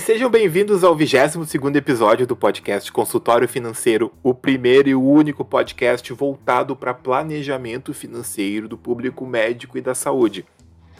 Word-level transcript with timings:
E 0.00 0.02
sejam 0.02 0.30
bem-vindos 0.30 0.82
ao 0.82 0.96
22 0.96 1.76
episódio 1.76 2.26
do 2.26 2.34
podcast 2.34 2.90
Consultório 2.90 3.46
Financeiro, 3.46 4.10
o 4.22 4.32
primeiro 4.32 4.88
e 4.88 4.94
o 4.94 5.02
único 5.02 5.44
podcast 5.44 6.10
voltado 6.14 6.74
para 6.74 6.94
planejamento 6.94 7.92
financeiro 7.92 8.66
do 8.66 8.78
público 8.78 9.26
médico 9.26 9.76
e 9.76 9.82
da 9.82 9.94
saúde. 9.94 10.46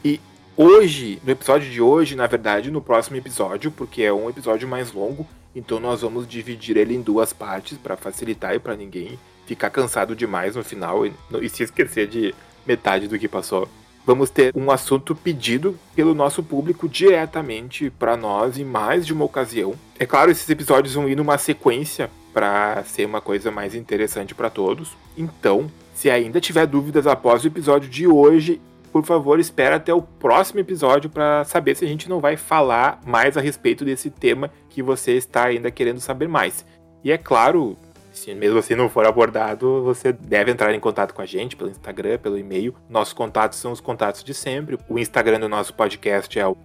E 0.05 0.21
hoje, 0.55 1.19
no 1.23 1.31
episódio 1.31 1.71
de 1.71 1.81
hoje, 1.81 2.15
na 2.15 2.27
verdade, 2.27 2.69
no 2.69 2.79
próximo 2.79 3.17
episódio, 3.17 3.71
porque 3.71 4.03
é 4.03 4.13
um 4.13 4.29
episódio 4.29 4.67
mais 4.67 4.91
longo, 4.91 5.25
então 5.55 5.79
nós 5.79 6.01
vamos 6.01 6.27
dividir 6.27 6.77
ele 6.77 6.93
em 6.93 7.01
duas 7.01 7.33
partes 7.33 7.79
para 7.79 7.97
facilitar 7.97 8.53
e 8.53 8.59
para 8.59 8.75
ninguém 8.75 9.17
ficar 9.47 9.71
cansado 9.71 10.15
demais 10.15 10.55
no 10.55 10.63
final 10.63 11.07
e, 11.07 11.13
e 11.41 11.49
se 11.49 11.63
esquecer 11.63 12.05
de 12.05 12.35
metade 12.67 13.07
do 13.07 13.17
que 13.17 13.27
passou 13.27 13.67
vamos 14.05 14.29
ter 14.29 14.51
um 14.55 14.71
assunto 14.71 15.15
pedido 15.15 15.77
pelo 15.95 16.13
nosso 16.13 16.41
público 16.41 16.87
diretamente 16.87 17.89
para 17.89 18.17
nós 18.17 18.57
em 18.57 18.65
mais 18.65 19.05
de 19.05 19.13
uma 19.13 19.25
ocasião. 19.25 19.73
É 19.99 20.05
claro, 20.05 20.31
esses 20.31 20.49
episódios 20.49 20.93
vão 20.93 21.07
ir 21.07 21.15
numa 21.15 21.37
sequência 21.37 22.09
para 22.33 22.83
ser 22.83 23.05
uma 23.05 23.21
coisa 23.21 23.51
mais 23.51 23.75
interessante 23.75 24.33
para 24.33 24.49
todos. 24.49 24.95
Então, 25.17 25.69
se 25.93 26.09
ainda 26.09 26.39
tiver 26.39 26.65
dúvidas 26.65 27.05
após 27.05 27.43
o 27.43 27.47
episódio 27.47 27.89
de 27.89 28.07
hoje, 28.07 28.61
por 28.91 29.05
favor, 29.05 29.39
espera 29.39 29.77
até 29.77 29.93
o 29.93 30.01
próximo 30.01 30.59
episódio 30.59 31.09
para 31.09 31.43
saber 31.45 31.75
se 31.75 31.85
a 31.85 31.87
gente 31.87 32.09
não 32.09 32.19
vai 32.19 32.35
falar 32.35 32.99
mais 33.05 33.37
a 33.37 33.41
respeito 33.41 33.85
desse 33.85 34.09
tema 34.09 34.51
que 34.69 34.83
você 34.83 35.13
está 35.13 35.45
ainda 35.45 35.71
querendo 35.71 35.99
saber 35.99 36.27
mais. 36.27 36.65
E 37.03 37.11
é 37.11 37.17
claro, 37.17 37.77
se 38.11 38.35
mesmo 38.35 38.59
assim 38.59 38.75
não 38.75 38.89
for 38.89 39.05
abordado, 39.05 39.81
você 39.83 40.11
deve 40.11 40.51
entrar 40.51 40.73
em 40.73 40.79
contato 40.79 41.13
com 41.13 41.21
a 41.21 41.25
gente 41.25 41.55
pelo 41.55 41.69
Instagram, 41.69 42.17
pelo 42.17 42.37
e-mail. 42.37 42.75
Nossos 42.89 43.13
contatos 43.13 43.59
são 43.59 43.71
os 43.71 43.79
contatos 43.79 44.21
de 44.23 44.33
sempre. 44.33 44.77
O 44.89 44.97
Instagram 44.99 45.39
do 45.39 45.49
nosso 45.49 45.73
podcast 45.73 46.37
é 46.37 46.45
o 46.45 46.57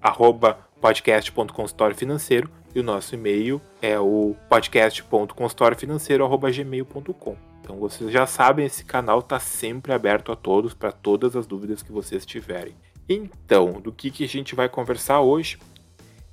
podcast.consultoriofinanceiro 0.81 2.51
e 2.75 2.81
o 2.81 2.83
nosso 2.83 3.15
e-mail 3.15 3.61
é 3.81 3.97
o 3.99 4.35
podcast.consultoriofinanceiro.gmail.com. 4.49 7.37
Então 7.61 7.77
vocês 7.77 8.11
já 8.13 8.27
sabem, 8.27 8.67
esse 8.67 8.85
canal 8.85 9.21
está 9.21 9.41
sempre 9.41 9.93
aberto 9.93 10.31
a 10.31 10.37
todos 10.37 10.75
para 10.75 10.93
todas 10.93 11.35
as 11.35 11.47
dúvidas 11.47 11.83
que 11.83 11.91
vocês 11.91 12.27
tiverem. 12.27 12.77
Então, 13.09 13.81
do 13.81 13.93
que, 13.93 14.11
que 14.11 14.25
a 14.25 14.29
gente 14.29 14.55
vai 14.55 14.69
conversar 14.69 15.21
hoje? 15.21 15.59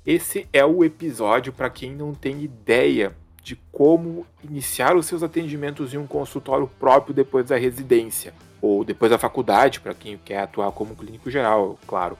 Esse 0.04 0.46
é 0.52 0.62
o 0.64 0.84
episódio 0.84 1.52
para 1.52 1.70
quem 1.70 1.94
não 1.94 2.12
tem 2.12 2.42
ideia 2.42 3.16
de 3.44 3.56
como 3.70 4.26
iniciar 4.42 4.96
os 4.96 5.04
seus 5.04 5.22
atendimentos 5.22 5.92
em 5.92 5.98
um 5.98 6.06
consultório 6.06 6.66
próprio 6.80 7.14
depois 7.14 7.46
da 7.46 7.58
residência, 7.58 8.32
ou 8.60 8.82
depois 8.82 9.10
da 9.10 9.18
faculdade, 9.18 9.80
para 9.80 9.92
quem 9.92 10.16
quer 10.16 10.38
atuar 10.38 10.72
como 10.72 10.96
clínico 10.96 11.30
geral, 11.30 11.78
claro. 11.86 12.16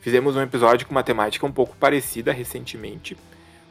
Fizemos 0.00 0.36
um 0.36 0.40
episódio 0.40 0.86
com 0.86 0.92
uma 0.92 1.02
temática 1.02 1.44
um 1.44 1.50
pouco 1.50 1.76
parecida 1.76 2.32
recentemente, 2.32 3.18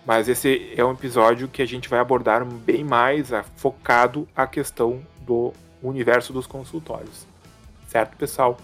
mas 0.05 0.27
esse 0.27 0.73
é 0.75 0.83
um 0.83 0.91
episódio 0.91 1.47
que 1.47 1.61
a 1.61 1.65
gente 1.65 1.87
vai 1.87 1.99
abordar 1.99 2.43
bem 2.43 2.83
mais 2.83 3.29
focado 3.55 4.27
a 4.35 4.45
questão 4.45 5.01
do 5.21 5.53
universo 5.81 6.33
dos 6.33 6.45
consultórios. 6.45 7.25
Certo, 7.87 8.17
pessoal? 8.17 8.57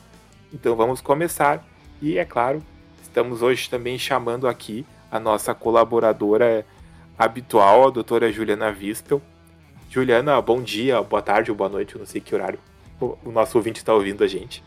Então 0.54 0.76
vamos 0.76 1.00
começar 1.00 1.66
e, 2.02 2.18
é 2.18 2.26
claro, 2.26 2.62
estamos 3.02 3.42
hoje 3.42 3.70
também 3.70 3.98
chamando 3.98 4.50
aqui 4.50 4.86
a 5.10 5.18
nossa 5.18 5.54
colaboradora 5.54 6.66
habitual, 7.18 7.88
a 7.88 7.92
doutora 7.92 8.32
Juliana 8.32 8.72
Vispel. 8.72 9.22
Juliana, 9.90 10.42
bom 10.42 10.62
dia, 10.62 11.02
boa 11.02 11.22
tarde 11.22 11.50
ou 11.50 11.58
boa 11.58 11.70
noite, 11.70 11.96
eu 11.96 12.00
não 12.00 12.06
sei 12.06 12.22
que 12.22 12.36
horário 12.36 12.60
o 13.00 13.32
nosso 13.32 13.58
ouvinte 13.58 13.80
está 13.80 13.94
ouvindo 13.94 14.24
a 14.24 14.28
gente. 14.28 14.64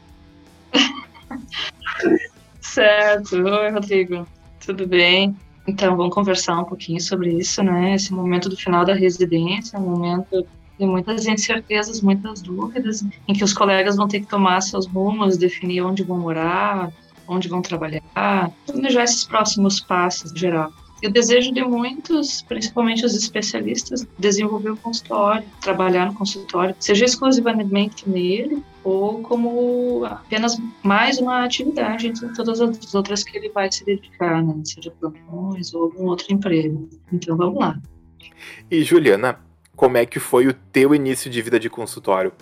certo. 2.61 3.37
Oi, 3.37 3.71
Rodrigo. 3.71 4.27
Tudo 4.65 4.87
bem? 4.87 5.37
Então, 5.67 5.97
vamos 5.97 6.15
conversar 6.15 6.59
um 6.61 6.65
pouquinho 6.65 7.01
sobre 7.01 7.33
isso, 7.33 7.63
né? 7.63 7.95
Esse 7.95 8.13
momento 8.13 8.49
do 8.49 8.57
final 8.57 8.85
da 8.85 8.95
residência, 8.95 9.79
um 9.79 9.91
momento 9.91 10.47
de 10.79 10.87
muitas 10.87 11.27
incertezas, 11.27 12.01
muitas 12.01 12.41
dúvidas, 12.41 13.05
em 13.29 13.35
que 13.35 13.45
os 13.45 13.53
colegas 13.53 13.97
vão 13.97 14.09
ter 14.09 14.21
que 14.21 14.27
tomar 14.27 14.61
seus 14.63 14.87
rumos, 14.87 15.37
definir 15.37 15.83
onde 15.83 16.03
vão 16.03 16.19
morar, 16.19 16.91
onde 17.29 17.49
vão 17.49 17.61
trabalhar, 17.61 18.51
planejar 18.67 19.05
esses 19.05 19.25
próximos 19.25 19.81
passos 19.81 20.33
geral. 20.33 20.73
E 21.03 21.07
o 21.07 21.11
desejo 21.11 21.53
de 21.53 21.63
muitos, 21.63 22.43
principalmente 22.43 23.05
os 23.05 23.15
especialistas, 23.15 24.07
desenvolver 24.19 24.71
o 24.71 24.77
consultório, 24.77 25.45
trabalhar 25.61 26.07
no 26.07 26.15
consultório, 26.15 26.75
seja 26.79 27.05
exclusivamente 27.07 28.09
nele 28.09 28.63
ou 28.85 29.23
como 29.23 30.05
apenas 30.05 30.59
mais 30.83 31.19
uma 31.19 31.45
atividade 31.45 32.09
entre 32.09 32.29
todas 32.35 32.61
as 32.61 32.95
outras 32.95 33.23
que 33.23 33.37
ele 33.37 33.49
vai 33.51 33.71
se 33.73 33.85
dedicar, 33.85 34.43
né? 34.43 34.55
seja 34.65 34.91
plantões 34.91 35.73
ou 35.73 35.85
algum 35.85 36.05
outro 36.07 36.27
emprego. 36.33 36.89
Então 37.13 37.37
vamos 37.37 37.59
lá. 37.59 37.79
E 38.71 38.83
Juliana, 38.83 39.39
como 39.75 39.97
é 39.97 40.05
que 40.05 40.19
foi 40.19 40.47
o 40.47 40.53
teu 40.53 40.95
início 40.95 41.31
de 41.31 41.41
vida 41.41 41.59
de 41.59 41.71
consultório? 41.71 42.33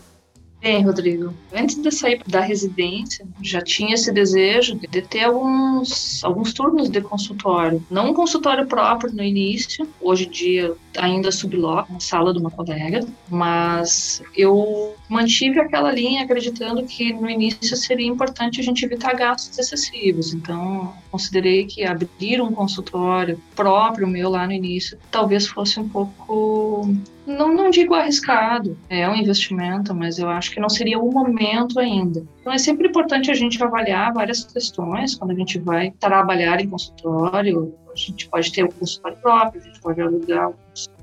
Bem, 0.60 0.82
Rodrigo, 0.82 1.32
antes 1.54 1.80
de 1.80 1.90
sair 1.90 2.20
da 2.26 2.40
residência, 2.40 3.24
já 3.40 3.60
tinha 3.60 3.94
esse 3.94 4.12
desejo 4.12 4.74
de 4.74 5.02
ter 5.02 5.24
alguns, 5.24 6.22
alguns 6.24 6.52
turnos 6.52 6.88
de 6.88 7.00
consultório. 7.00 7.84
Não 7.88 8.10
um 8.10 8.14
consultório 8.14 8.66
próprio 8.66 9.14
no 9.14 9.22
início, 9.22 9.88
hoje 10.00 10.26
em 10.26 10.30
dia 10.30 10.74
ainda 10.96 11.30
subloco, 11.30 11.92
na 11.92 12.00
sala 12.00 12.32
de 12.32 12.40
uma 12.40 12.50
colega, 12.50 13.06
mas 13.30 14.20
eu 14.36 14.96
mantive 15.08 15.58
aquela 15.60 15.92
linha 15.92 16.24
acreditando 16.24 16.84
que 16.84 17.12
no 17.12 17.28
início 17.28 17.76
seria 17.76 18.06
importante 18.06 18.60
a 18.60 18.64
gente 18.64 18.84
evitar 18.84 19.14
gastos 19.14 19.58
excessivos. 19.58 20.34
Então, 20.34 20.94
considerei 21.10 21.64
que 21.64 21.84
abrir 21.84 22.40
um 22.40 22.52
consultório 22.52 23.40
próprio 23.56 24.06
meu 24.06 24.28
lá 24.30 24.46
no 24.46 24.52
início 24.52 24.98
talvez 25.10 25.46
fosse 25.46 25.80
um 25.80 25.88
pouco 25.88 26.86
não, 27.28 27.52
não 27.52 27.68
digo 27.68 27.94
arriscado, 27.94 28.76
é 28.88 29.06
um 29.08 29.14
investimento, 29.14 29.94
mas 29.94 30.18
eu 30.18 30.30
acho 30.30 30.50
que 30.50 30.58
não 30.58 30.68
seria 30.70 30.98
o 30.98 31.12
momento 31.12 31.78
ainda. 31.78 32.24
Então 32.40 32.52
é 32.52 32.58
sempre 32.58 32.88
importante 32.88 33.30
a 33.30 33.34
gente 33.34 33.62
avaliar 33.62 34.14
várias 34.14 34.44
questões 34.44 35.14
quando 35.14 35.32
a 35.32 35.34
gente 35.34 35.58
vai 35.58 35.90
trabalhar 36.00 36.58
em 36.58 36.68
consultório. 36.70 37.74
A 37.92 37.96
gente 37.96 38.28
pode 38.28 38.50
ter 38.50 38.64
um 38.64 38.70
consultório 38.70 39.18
próprio, 39.18 39.60
a 39.60 39.64
gente 39.64 39.80
pode 39.80 40.00
alugar 40.00 40.48
um 40.48 40.54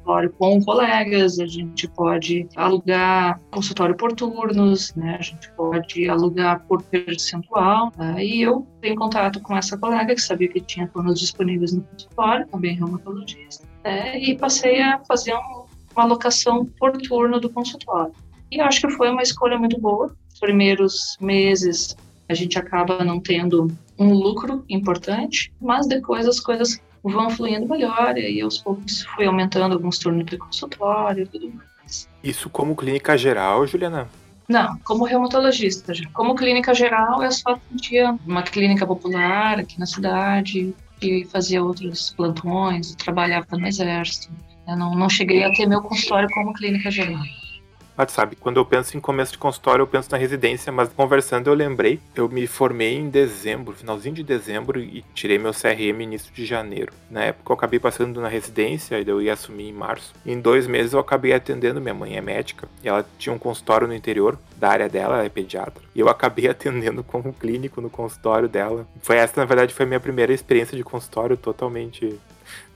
consultório 0.05 0.31
com 0.37 0.63
colegas, 0.63 1.39
a 1.39 1.47
gente 1.47 1.87
pode 1.89 2.47
alugar 2.55 3.39
consultório 3.51 3.95
por 3.95 4.13
turnos, 4.13 4.93
né? 4.95 5.17
a 5.19 5.21
gente 5.21 5.51
pode 5.53 6.07
alugar 6.07 6.63
por 6.67 6.83
percentual. 6.83 7.91
Aí 7.97 8.39
né? 8.39 8.45
eu 8.45 8.67
tenho 8.81 8.95
contato 8.95 9.41
com 9.41 9.57
essa 9.57 9.77
colega 9.77 10.13
que 10.13 10.21
sabia 10.21 10.47
que 10.47 10.61
tinha 10.61 10.87
turnos 10.87 11.19
disponíveis 11.19 11.73
no 11.73 11.81
consultório, 11.81 12.47
também 12.47 12.75
reumatologista, 12.75 13.67
né? 13.83 14.19
e 14.19 14.37
passei 14.37 14.81
a 14.81 14.99
fazer 15.07 15.33
um 15.33 15.65
uma 15.95 16.03
alocação 16.03 16.65
por 16.77 16.91
turno 16.97 17.39
do 17.39 17.49
consultório. 17.49 18.11
E 18.51 18.59
acho 18.59 18.81
que 18.81 18.89
foi 18.89 19.09
uma 19.09 19.21
escolha 19.21 19.57
muito 19.57 19.79
boa. 19.79 20.13
Os 20.33 20.39
primeiros 20.41 21.17
meses 21.21 21.95
a 22.27 22.33
gente 22.33 22.59
acaba 22.59 23.01
não 23.01 23.19
tendo 23.19 23.67
um 23.97 24.13
lucro 24.13 24.65
importante, 24.67 25.53
mas 25.61 25.87
depois 25.87 26.27
as 26.27 26.39
coisas 26.39 26.81
vão 27.09 27.29
fluindo 27.29 27.67
melhor 27.67 28.17
e 28.17 28.41
aos 28.41 28.57
poucos 28.57 29.03
fui 29.15 29.25
aumentando 29.25 29.73
alguns 29.73 29.99
turnos 29.99 30.25
de 30.25 30.37
consultório 30.37 31.23
e 31.23 31.27
tudo 31.27 31.53
mais. 31.53 32.09
Isso 32.23 32.49
como 32.49 32.75
clínica 32.75 33.17
geral, 33.17 33.65
Juliana? 33.67 34.09
Não, 34.47 34.77
como 34.79 35.05
reumatologista. 35.05 35.93
Já. 35.93 36.07
Como 36.13 36.35
clínica 36.35 36.73
geral, 36.73 37.23
eu 37.23 37.31
só 37.31 37.51
atendia 37.51 38.15
uma 38.25 38.43
clínica 38.43 38.85
popular 38.85 39.59
aqui 39.59 39.79
na 39.79 39.85
cidade 39.85 40.73
e 41.01 41.25
fazia 41.25 41.63
outros 41.63 42.13
plantões, 42.15 42.95
trabalhava 42.95 43.57
no 43.57 43.67
exército. 43.67 44.31
Eu 44.67 44.75
não, 44.75 44.95
não 44.95 45.09
cheguei 45.09 45.43
a 45.43 45.51
ter 45.51 45.67
meu 45.67 45.81
consultório 45.81 46.29
como 46.33 46.53
clínica 46.53 46.89
geral. 46.91 47.23
Mas 47.97 48.11
sabe, 48.11 48.35
quando 48.35 48.57
eu 48.57 48.65
penso 48.65 48.97
em 48.97 48.99
começo 48.99 49.31
de 49.31 49.37
consultório, 49.37 49.83
eu 49.83 49.87
penso 49.87 50.11
na 50.11 50.17
residência, 50.17 50.71
mas 50.71 50.89
conversando 50.89 51.49
eu 51.49 51.53
lembrei, 51.53 51.99
eu 52.13 52.27
me 52.27 52.45
formei 52.45 52.95
em 52.95 53.09
dezembro, 53.09 53.75
finalzinho 53.75 54.15
de 54.15 54.23
dezembro, 54.23 54.79
e 54.79 55.03
tirei 55.13 55.37
meu 55.37 55.53
CRM 55.53 56.01
início 56.01 56.33
de 56.33 56.45
janeiro. 56.45 56.91
Na 57.09 57.23
época 57.23 57.51
eu 57.51 57.55
acabei 57.55 57.79
passando 57.79 58.19
na 58.19 58.27
residência, 58.27 58.99
e 58.99 59.07
eu 59.07 59.21
ia 59.21 59.33
assumir 59.33 59.69
em 59.69 59.73
março. 59.73 60.13
Em 60.25 60.39
dois 60.39 60.67
meses 60.67 60.93
eu 60.93 60.99
acabei 60.99 61.33
atendendo, 61.33 61.79
minha 61.79 61.93
mãe 61.93 62.17
é 62.17 62.21
médica, 62.21 62.67
e 62.83 62.87
ela 62.87 63.05
tinha 63.17 63.33
um 63.33 63.39
consultório 63.39 63.87
no 63.87 63.93
interior 63.93 64.37
da 64.57 64.69
área 64.69 64.89
dela, 64.89 65.15
ela 65.15 65.25
é 65.25 65.29
pediatra. 65.29 65.83
E 65.93 65.99
eu 65.99 66.09
acabei 66.09 66.47
atendendo 66.49 67.03
como 67.03 67.33
clínico 67.33 67.79
no 67.79 67.89
consultório 67.89 68.49
dela. 68.49 68.85
Foi 69.01 69.17
essa, 69.17 69.33
na 69.39 69.45
verdade, 69.45 69.73
foi 69.73 69.85
a 69.85 69.87
minha 69.87 69.99
primeira 69.99 70.33
experiência 70.33 70.75
de 70.75 70.83
consultório 70.83 71.37
totalmente, 71.37 72.19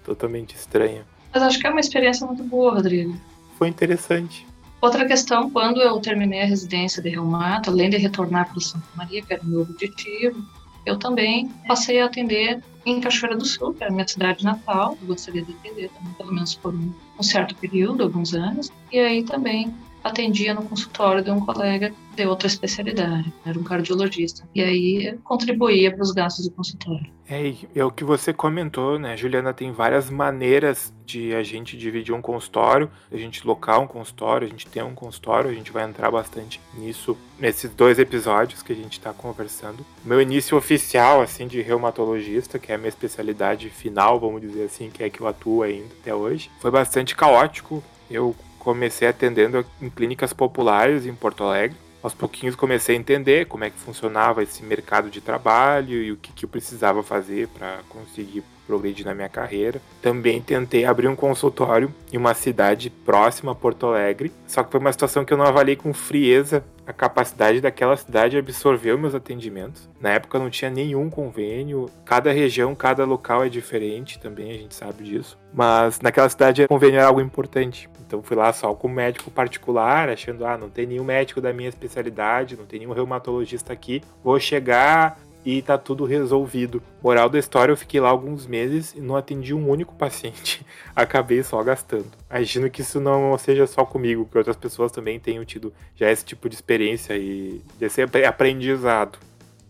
totalmente 0.05 0.55
estranha. 0.55 1.05
Mas 1.33 1.43
acho 1.43 1.59
que 1.59 1.67
é 1.67 1.69
uma 1.69 1.79
experiência 1.79 2.25
muito 2.25 2.43
boa, 2.43 2.73
Rodrigo. 2.73 3.15
Foi 3.57 3.67
interessante. 3.67 4.48
Outra 4.81 5.05
questão, 5.05 5.49
quando 5.49 5.81
eu 5.81 5.99
terminei 5.99 6.41
a 6.41 6.45
residência 6.45 7.01
de 7.01 7.09
reumato, 7.09 7.69
além 7.69 7.89
de 7.89 7.97
retornar 7.97 8.49
para 8.49 8.61
Santa 8.61 8.85
Maria, 8.95 9.21
que 9.21 9.33
era 9.33 9.43
o 9.43 9.45
meu 9.45 9.61
objetivo, 9.61 10.41
eu 10.85 10.97
também 10.97 11.49
passei 11.67 11.99
a 11.99 12.05
atender 12.05 12.63
em 12.85 13.01
Cachoeira 13.01 13.37
do 13.37 13.45
Sul, 13.45 13.73
que 13.73 13.83
era 13.83 13.91
a 13.91 13.93
minha 13.93 14.07
cidade 14.07 14.43
natal. 14.43 14.97
Eu 15.01 15.07
gostaria 15.07 15.41
de 15.41 15.51
atender 15.51 15.89
também, 15.89 16.13
pelo 16.13 16.33
menos 16.33 16.55
por 16.55 16.73
um 16.73 17.23
certo 17.23 17.55
período, 17.55 18.03
alguns 18.03 18.33
anos. 18.33 18.71
E 18.91 18.97
aí 18.99 19.23
também 19.23 19.73
atendia 20.03 20.53
no 20.53 20.63
consultório 20.63 21.23
de 21.23 21.31
um 21.31 21.39
colega 21.39 21.93
de 22.15 22.25
outra 22.25 22.47
especialidade, 22.47 23.31
era 23.45 23.57
um 23.57 23.63
cardiologista. 23.63 24.47
E 24.53 24.61
aí 24.61 25.17
contribuía 25.23 25.91
para 25.91 26.01
os 26.01 26.11
gastos 26.11 26.45
do 26.47 26.51
consultório. 26.51 27.09
É, 27.29 27.53
é 27.75 27.85
o 27.85 27.91
que 27.91 28.03
você 28.03 28.33
comentou, 28.33 28.97
né, 28.97 29.15
Juliana? 29.15 29.53
Tem 29.53 29.71
várias 29.71 30.09
maneiras 30.09 30.91
de 31.05 31.33
a 31.35 31.43
gente 31.43 31.77
dividir 31.77 32.13
um 32.13 32.21
consultório, 32.21 32.89
a 33.11 33.15
gente 33.15 33.45
locar 33.45 33.79
um 33.79 33.87
consultório, 33.87 34.47
a 34.47 34.49
gente 34.49 34.65
ter 34.65 34.83
um 34.83 34.95
consultório, 34.95 35.49
a 35.49 35.53
gente 35.53 35.71
vai 35.71 35.83
entrar 35.83 36.09
bastante 36.09 36.59
nisso 36.73 37.15
nesses 37.39 37.71
dois 37.71 37.99
episódios 37.99 38.63
que 38.63 38.73
a 38.73 38.75
gente 38.75 38.93
está 38.93 39.13
conversando. 39.13 39.85
Meu 40.03 40.19
início 40.19 40.57
oficial, 40.57 41.21
assim, 41.21 41.47
de 41.47 41.61
reumatologista, 41.61 42.57
que 42.57 42.71
é 42.71 42.75
a 42.75 42.77
minha 42.77 42.89
especialidade 42.89 43.69
final, 43.69 44.19
vamos 44.19 44.41
dizer 44.41 44.63
assim, 44.63 44.89
que 44.89 45.03
é 45.03 45.09
que 45.09 45.21
eu 45.21 45.27
atuo 45.27 45.61
ainda 45.61 45.93
até 46.01 46.13
hoje, 46.13 46.49
foi 46.59 46.71
bastante 46.71 47.15
caótico. 47.15 47.83
Eu 48.09 48.35
comecei 48.59 49.07
atendendo 49.07 49.65
em 49.81 49.89
clínicas 49.89 50.33
populares 50.33 51.05
em 51.05 51.15
Porto 51.15 51.43
Alegre. 51.43 51.77
Aos 52.01 52.13
pouquinhos 52.13 52.55
comecei 52.55 52.95
a 52.95 52.99
entender 52.99 53.45
como 53.47 53.65
é 53.65 53.69
que 53.69 53.77
funcionava 53.77 54.41
esse 54.41 54.63
mercado 54.63 55.09
de 55.09 55.19
trabalho 55.19 56.01
e 56.01 56.11
o 56.11 56.17
que, 56.17 56.31
que 56.31 56.45
eu 56.45 56.49
precisava 56.49 57.03
fazer 57.03 57.49
para 57.49 57.79
conseguir 57.89 58.41
progredir 58.69 59.03
na 59.03 59.15
minha 59.15 59.27
carreira. 59.27 59.81
Também 59.99 60.39
tentei 60.39 60.85
abrir 60.85 61.07
um 61.07 61.15
consultório 61.15 61.91
em 62.13 62.17
uma 62.17 62.35
cidade 62.35 62.91
próxima 62.91 63.51
a 63.51 63.55
Porto 63.55 63.87
Alegre, 63.87 64.31
só 64.45 64.63
que 64.63 64.71
foi 64.71 64.79
uma 64.79 64.91
situação 64.91 65.25
que 65.25 65.33
eu 65.33 65.37
não 65.37 65.45
avaliei 65.45 65.75
com 65.75 65.91
frieza 65.91 66.63
a 66.85 66.93
capacidade 66.93 67.61
daquela 67.61 67.97
cidade 67.97 68.31
de 68.31 68.37
absorver 68.37 68.97
meus 68.97 69.13
atendimentos. 69.15 69.89
Na 69.99 70.11
época 70.11 70.39
não 70.39 70.49
tinha 70.49 70.71
nenhum 70.71 71.09
convênio, 71.09 71.89
cada 72.05 72.31
região, 72.31 72.73
cada 72.75 73.05
local 73.05 73.43
é 73.43 73.49
diferente 73.49 74.19
também, 74.19 74.51
a 74.51 74.57
gente 74.57 74.75
sabe 74.75 75.03
disso. 75.03 75.37
Mas 75.53 75.99
naquela 75.99 76.29
cidade 76.29 76.67
convênio 76.67 76.99
era 76.99 77.07
algo 77.07 77.21
importante. 77.21 77.89
Então 78.09 78.23
fui 78.23 78.35
lá 78.35 78.51
só 78.51 78.73
com 78.73 78.87
médico 78.87 79.29
particular, 79.29 80.09
achando, 80.09 80.43
ah, 80.43 80.57
não 80.57 80.67
tem 80.67 80.87
nenhum 80.87 81.03
médico 81.03 81.39
da 81.39 81.53
minha 81.53 81.69
especialidade, 81.69 82.57
não 82.57 82.65
tem 82.65 82.79
nenhum 82.79 82.91
reumatologista 82.91 83.71
aqui, 83.71 84.01
vou 84.23 84.39
chegar, 84.39 85.19
e 85.45 85.61
tá 85.61 85.77
tudo 85.77 86.05
resolvido. 86.05 86.81
Moral 87.03 87.29
da 87.29 87.37
história, 87.37 87.71
eu 87.71 87.77
fiquei 87.77 87.99
lá 87.99 88.09
alguns 88.09 88.47
meses 88.47 88.95
e 88.95 88.99
não 88.99 89.15
atendi 89.15 89.53
um 89.53 89.69
único 89.69 89.93
paciente. 89.93 90.65
Acabei 90.95 91.43
só 91.43 91.61
gastando. 91.61 92.07
Imagino 92.27 92.67
que 92.67 92.81
isso 92.81 92.99
não 92.99 93.37
seja 93.37 93.67
só 93.67 93.85
comigo, 93.85 94.25
que 94.25 94.39
outras 94.39 94.57
pessoas 94.57 94.91
também 94.91 95.19
tenham 95.19 95.45
tido 95.45 95.71
já 95.95 96.11
esse 96.11 96.25
tipo 96.25 96.49
de 96.49 96.55
experiência 96.55 97.15
e 97.15 97.61
desse 97.77 98.01
aprendizado. 98.01 99.19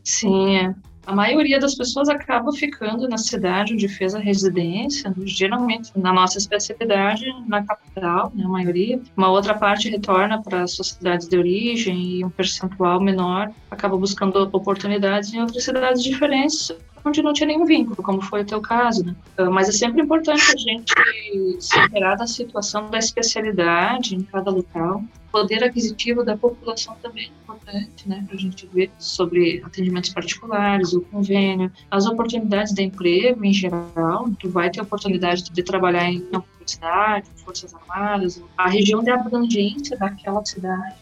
Sim, 0.02 0.56
é 0.56 0.74
a 1.10 1.16
maioria 1.16 1.60
das 1.60 1.74
pessoas 1.74 2.08
acaba 2.08 2.52
ficando 2.52 3.10
na 3.10 3.18
cidade 3.18 3.74
onde 3.74 3.88
fez 3.88 4.14
a 4.14 4.20
residência, 4.20 5.12
geralmente 5.26 5.92
na 5.96 6.14
nossa 6.14 6.38
especialidade, 6.38 7.26
na 7.48 7.64
capital, 7.64 8.32
né, 8.36 8.44
a 8.46 8.48
maioria. 8.48 9.02
Uma 9.18 9.32
outra 9.32 9.56
parte 9.56 9.90
retorna 9.90 10.40
para 10.40 10.62
as 10.62 10.76
suas 10.76 10.90
cidades 10.90 11.28
de 11.28 11.36
origem 11.36 12.20
e 12.20 12.24
um 12.24 12.30
percentual 12.30 13.02
menor 13.02 13.52
acaba 13.72 13.98
buscando 13.98 14.36
oportunidades 14.54 15.34
em 15.34 15.42
outras 15.42 15.64
cidades 15.64 16.04
diferentes 16.04 16.72
onde 17.04 17.22
não 17.22 17.34
tinha 17.34 17.48
nenhum 17.48 17.66
vínculo, 17.66 17.98
como 17.98 18.22
foi 18.22 18.42
o 18.42 18.46
teu 18.46 18.62
caso, 18.62 19.06
né? 19.06 19.16
Ah, 19.38 19.50
mas 19.50 19.70
é 19.70 19.72
sempre 19.72 20.02
importante 20.02 20.42
a 20.42 20.58
gente 20.58 20.94
se 21.60 21.80
interar 21.80 22.18
da 22.18 22.28
situação 22.28 22.90
da 22.90 22.98
especialidade 22.98 24.16
em 24.16 24.22
cada 24.24 24.52
local. 24.52 25.04
O 25.28 25.32
poder 25.32 25.64
aquisitivo 25.64 26.24
da 26.24 26.36
população 26.36 26.96
também 27.02 27.26
é 27.26 27.28
importante, 27.28 28.10
né? 28.10 28.24
Para 28.26 28.36
a 28.36 28.40
gente 28.40 28.68
ver 28.68 28.92
sobre 28.98 29.62
atendimentos 29.64 30.12
particulares, 30.12 30.94
o 30.94 31.02
convênio, 31.02 31.72
as 31.92 32.06
oportunidades 32.08 32.74
de 32.74 32.84
emprego 32.84 33.46
em 33.46 33.54
geral. 33.54 34.30
Tu 34.40 34.50
vai 34.50 34.70
ter 34.70 34.82
oportunidade 34.82 35.44
de 35.44 35.64
trabalhar 35.64 36.10
em 36.10 36.22
uma 36.32 36.44
universidade, 36.56 37.30
Forças 37.38 37.74
Armadas, 37.74 38.42
a 38.58 38.70
região 38.70 39.04
de 39.04 39.12
abrangência 39.12 39.98
daquela 39.98 40.44
cidade 40.44 40.96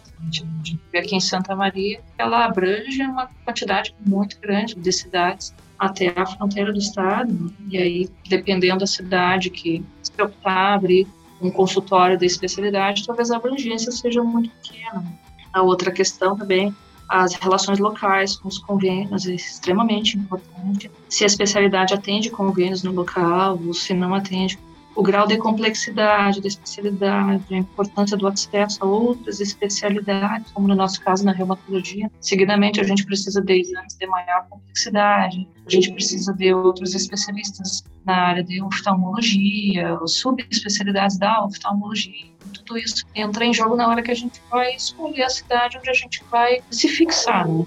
aqui 0.96 1.16
em 1.16 1.20
Santa 1.20 1.56
Maria, 1.56 2.02
ela 2.18 2.46
abrange 2.46 3.02
uma 3.04 3.30
quantidade 3.46 3.94
muito 4.06 4.40
grande 4.40 4.76
de 4.76 4.92
cidades 4.92 5.54
até 5.78 6.14
a 6.16 6.26
fronteira 6.26 6.72
do 6.72 6.80
estado. 6.80 7.54
E 7.70 7.78
aí, 7.78 8.10
dependendo 8.28 8.80
da 8.80 8.88
cidade 8.88 9.50
que 9.50 9.84
se 10.02 10.22
optar 10.22 10.74
abrir 10.74 11.08
um 11.42 11.52
consultório 11.52 12.18
de 12.18 12.26
especialidade, 12.26 13.06
talvez 13.06 13.30
a 13.32 13.38
abrangência 13.38 13.92
seja 13.92 14.24
muito 14.24 14.50
pequena. 14.50 15.06
A 15.54 15.62
outra 15.62 15.92
questão 15.92 16.36
também, 16.36 16.74
as 17.08 17.34
relações 17.36 17.80
locais 17.80 18.36
com 18.36 18.48
os 18.48 18.58
convênios 18.58 19.28
é 19.28 19.34
extremamente 19.34 20.18
importante. 20.18 20.92
Se 21.08 21.24
a 21.24 21.28
especialidade 21.28 21.94
atende 21.94 22.30
convênios 22.30 22.84
no 22.84 22.92
local, 22.92 23.60
ou 23.66 23.74
se 23.74 23.94
não 23.94 24.14
atende, 24.14 24.58
o 24.98 25.04
grau 25.04 25.28
de 25.28 25.38
complexidade 25.38 26.42
da 26.42 26.48
especialidade, 26.48 27.54
a 27.54 27.58
importância 27.58 28.18
do 28.18 28.28
acesso 28.28 28.84
a 28.84 28.88
outras 28.88 29.40
especialidades, 29.40 30.52
como 30.52 30.68
no 30.68 30.74
nosso 30.74 31.00
caso 31.02 31.24
na 31.24 31.32
reumatologia. 31.32 32.12
Seguidamente, 32.20 32.82
a 32.82 32.84
gente 32.84 33.06
precisa 33.06 33.40
de 33.40 33.62
exames 33.62 33.96
de 33.96 34.08
maior 34.08 34.48
complexidade, 34.50 35.48
a 35.68 35.70
gente 35.70 35.92
precisa 35.92 36.34
de 36.34 36.52
outros 36.52 36.96
especialistas 36.96 37.84
na 38.04 38.16
área 38.16 38.44
de 38.44 38.60
oftalmologia, 38.60 40.00
subespecialidades 40.08 41.20
da 41.20 41.46
oftalmologia. 41.46 42.26
Tudo 42.52 42.80
isso 42.80 43.06
entra 43.14 43.46
em 43.46 43.54
jogo 43.54 43.76
na 43.76 43.88
hora 43.88 44.02
que 44.02 44.10
a 44.10 44.16
gente 44.16 44.42
vai 44.50 44.74
escolher 44.76 45.24
a 45.24 45.30
cidade 45.30 45.78
onde 45.78 45.92
a 45.92 45.94
gente 45.94 46.24
vai 46.32 46.62
se 46.72 46.88
fixar. 46.88 47.48
Né? 47.48 47.66